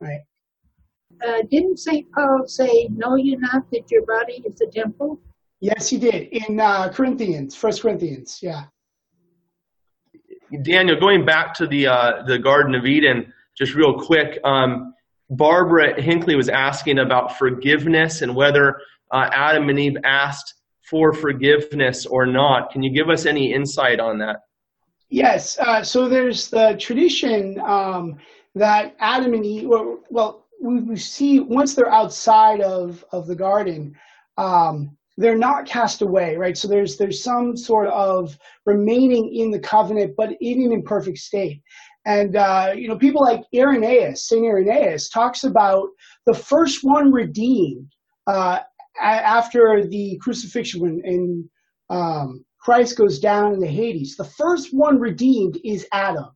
[0.00, 0.20] right?
[1.26, 2.10] Uh, didn't St.
[2.12, 5.20] Paul say, Know you not that your body is a temple?
[5.60, 8.40] Yes, he did in uh, Corinthians, First Corinthians.
[8.42, 8.64] Yeah.
[10.62, 14.38] Daniel, going back to the uh, the Garden of Eden, just real quick.
[14.44, 14.94] Um,
[15.30, 20.54] Barbara Hinckley was asking about forgiveness and whether uh, Adam and Eve asked
[20.88, 22.70] for forgiveness or not.
[22.70, 24.42] Can you give us any insight on that?
[25.08, 25.58] Yes.
[25.58, 28.18] Uh, so there's the tradition um,
[28.54, 33.94] that Adam and Eve, well, well we, see once they're outside of, of the garden,
[34.36, 36.56] um, they're not cast away, right?
[36.56, 41.62] So there's there's some sort of remaining in the covenant, but in an imperfect state.
[42.04, 45.88] And uh, you know, people like Irenaeus, Saint Irenaeus, talks about
[46.26, 47.90] the first one redeemed
[48.26, 48.60] uh,
[49.00, 51.48] after the crucifixion when and
[51.88, 54.16] um, Christ goes down into Hades.
[54.16, 56.35] The first one redeemed is Adam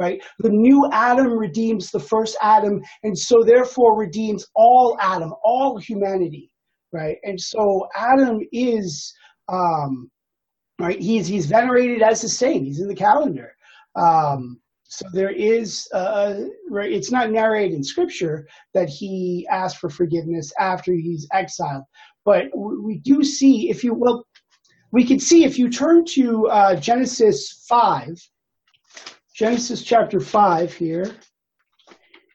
[0.00, 0.20] right?
[0.38, 6.50] The new Adam redeems the first Adam, and so therefore redeems all Adam, all humanity,
[6.92, 7.18] right?
[7.22, 9.12] And so Adam is,
[9.48, 10.10] um,
[10.80, 10.98] right?
[10.98, 12.64] He's he's venerated as the saint.
[12.64, 13.52] He's in the calendar.
[13.94, 19.88] Um, so there is, uh, right, it's not narrated in scripture that he asked for
[19.88, 21.84] forgiveness after he's exiled.
[22.24, 24.24] But we do see, if you will,
[24.90, 28.16] we can see if you turn to uh, Genesis 5,
[29.40, 31.10] Genesis chapter 5 here,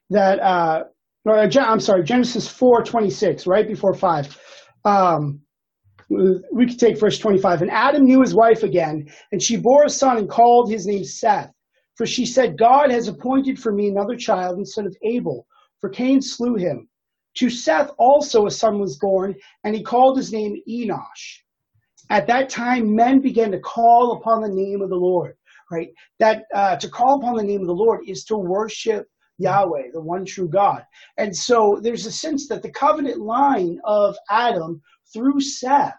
[0.10, 0.86] that, uh,
[1.24, 4.42] or, I'm sorry, Genesis 4 26, right before 5.
[4.86, 5.42] Um,
[6.10, 7.62] we could take verse 25.
[7.62, 11.04] And Adam knew his wife again, and she bore a son and called his name
[11.04, 11.52] Seth.
[11.94, 15.46] For she said, God has appointed for me another child instead of Abel,
[15.82, 16.90] for Cain slew him.
[17.36, 21.44] To Seth also a son was born, and he called his name Enosh.
[22.10, 25.36] At that time, men began to call upon the name of the Lord.
[25.72, 25.90] Right?
[26.20, 29.08] That uh, to call upon the name of the Lord is to worship
[29.38, 30.86] Yahweh, the one true God.
[31.18, 34.82] And so there's a sense that the covenant line of Adam
[35.14, 35.96] through Seth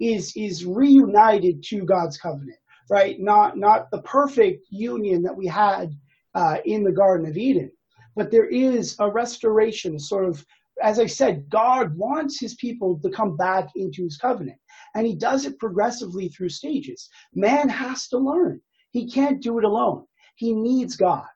[0.00, 3.18] is is reunited to God's covenant right?
[3.20, 5.94] Not not the perfect union that we had
[6.34, 7.70] uh, in the Garden of Eden,
[8.14, 10.44] but there is a restoration, sort of.
[10.82, 14.58] As I said, God wants his people to come back into his covenant,
[14.94, 17.08] and he does it progressively through stages.
[17.34, 18.60] Man has to learn.
[18.96, 20.06] He can't do it alone.
[20.36, 21.26] He needs God,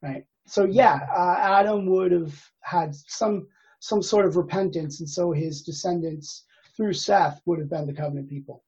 [0.00, 0.24] right?
[0.46, 3.48] So yeah, uh, Adam would have had some
[3.80, 6.44] some sort of repentance, and so his descendants
[6.76, 8.62] through Seth would have been the covenant people.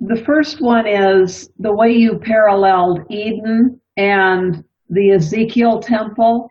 [0.00, 6.48] The first one is the way you paralleled Eden and the Ezekiel temple.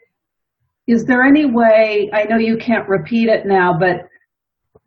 [0.85, 4.07] Is there any way, I know you can't repeat it now, but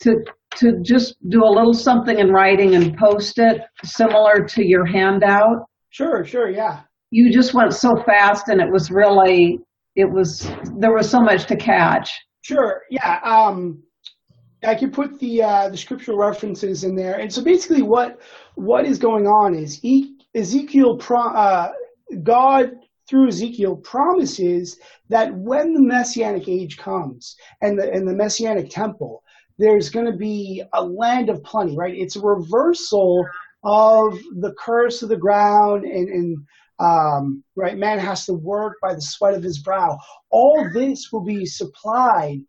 [0.02, 0.24] to,
[0.59, 5.66] to just do a little something in writing and post it similar to your handout?
[5.97, 6.80] Sure, sure, yeah.
[7.11, 9.59] You just went so fast and it was really,
[9.94, 10.47] it was,
[10.78, 12.11] there was so much to catch.
[12.42, 13.18] Sure, yeah.
[13.24, 13.82] Um,
[14.62, 18.20] I can put the uh, the scriptural references in there, and so basically, what
[18.57, 19.80] what is going on is
[20.34, 21.68] Ezekiel, uh,
[22.22, 22.72] God
[23.09, 24.78] through Ezekiel promises
[25.09, 29.22] that when the messianic age comes and the and the messianic temple,
[29.59, 31.94] there's going to be a land of plenty, right?
[31.94, 33.24] It's a reversal
[33.64, 36.36] of the curse of the ground and, and
[36.78, 39.98] um, right, man has to work by the sweat of his brow.
[40.30, 42.40] All this will be supplied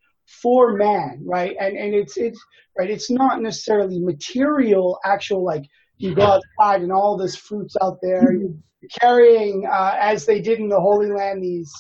[0.42, 1.56] for man, right?
[1.60, 2.40] And and it's it's
[2.78, 2.90] right.
[2.90, 5.64] It's not necessarily material, actual like
[5.98, 8.34] you go outside and all this fruits out there.
[8.34, 8.52] You're
[9.00, 11.72] carrying, uh, as they did in the Holy Land, these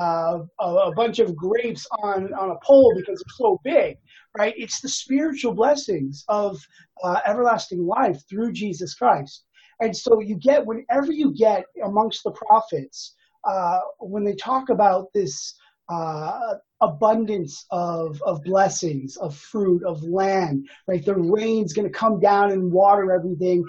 [0.00, 3.96] uh, a, a, bunch of grapes on on a pole because it's so big,
[4.36, 4.54] right?
[4.56, 6.60] It's the spiritual blessings of
[7.02, 9.44] uh, everlasting life through Jesus Christ.
[9.80, 13.14] And so you get whenever you get amongst the prophets
[13.44, 15.54] uh, when they talk about this
[15.88, 21.04] uh, abundance of, of blessings, of fruit, of land, right?
[21.04, 23.64] The rain's going to come down and water everything.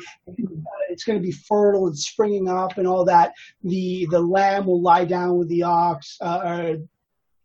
[0.90, 3.34] It's going to be fertile and springing up and all that.
[3.64, 6.78] The, the lamb will lie down with the ox, uh, or,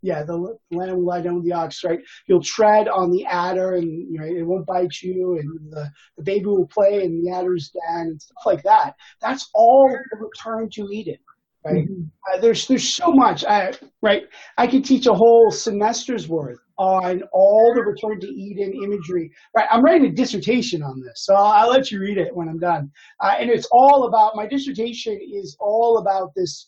[0.02, 0.36] yeah, the
[0.70, 2.00] lamb will lie down with the ox, right?
[2.26, 6.22] You'll tread on the adder and you know, it won't bite you and the, the
[6.22, 8.94] baby will play and the adder's den and stuff like that.
[9.20, 11.18] That's all the return to Eden
[11.64, 11.84] right?
[11.88, 12.02] Mm-hmm.
[12.32, 13.44] Uh, there's there's so much.
[13.44, 13.72] I,
[14.02, 14.22] right,
[14.56, 19.30] I could teach a whole semester's worth on all the return to Eden imagery.
[19.54, 22.48] Right, I'm writing a dissertation on this, so I'll, I'll let you read it when
[22.48, 22.90] I'm done.
[23.20, 26.66] Uh, and it's all about my dissertation is all about this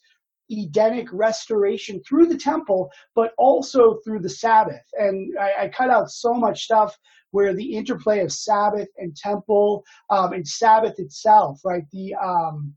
[0.50, 4.82] Edenic restoration through the temple, but also through the Sabbath.
[4.94, 6.96] And I, I cut out so much stuff
[7.30, 11.84] where the interplay of Sabbath and temple um, and Sabbath itself, right?
[11.92, 12.74] The um,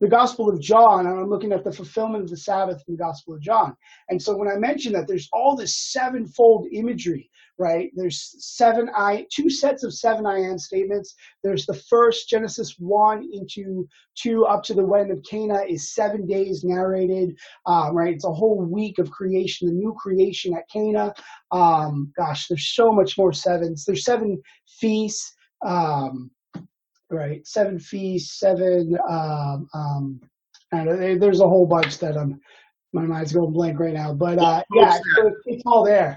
[0.00, 3.02] the Gospel of John, and I'm looking at the fulfillment of the Sabbath in the
[3.02, 3.74] Gospel of John.
[4.10, 7.90] And so when I mention that there's all this sevenfold imagery, right?
[7.94, 11.14] There's seven I two sets of seven I am statements.
[11.42, 13.86] There's the first Genesis one into
[14.16, 17.36] two up to the wedding of Cana is seven days narrated,
[17.66, 18.14] um, right?
[18.14, 21.12] It's a whole week of creation, the new creation at Cana.
[21.52, 23.84] Um, gosh, there's so much more sevens.
[23.84, 25.34] There's seven feasts.
[25.64, 26.30] Um,
[27.10, 27.46] right?
[27.46, 28.96] Seven feasts, seven.
[29.08, 30.20] Um, um,
[30.72, 32.40] know, there's a whole bunch that I'm.
[32.92, 34.98] My mind's going blank right now, but uh, yeah,
[35.46, 36.16] it's all there.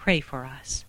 [0.00, 0.86] pray for us.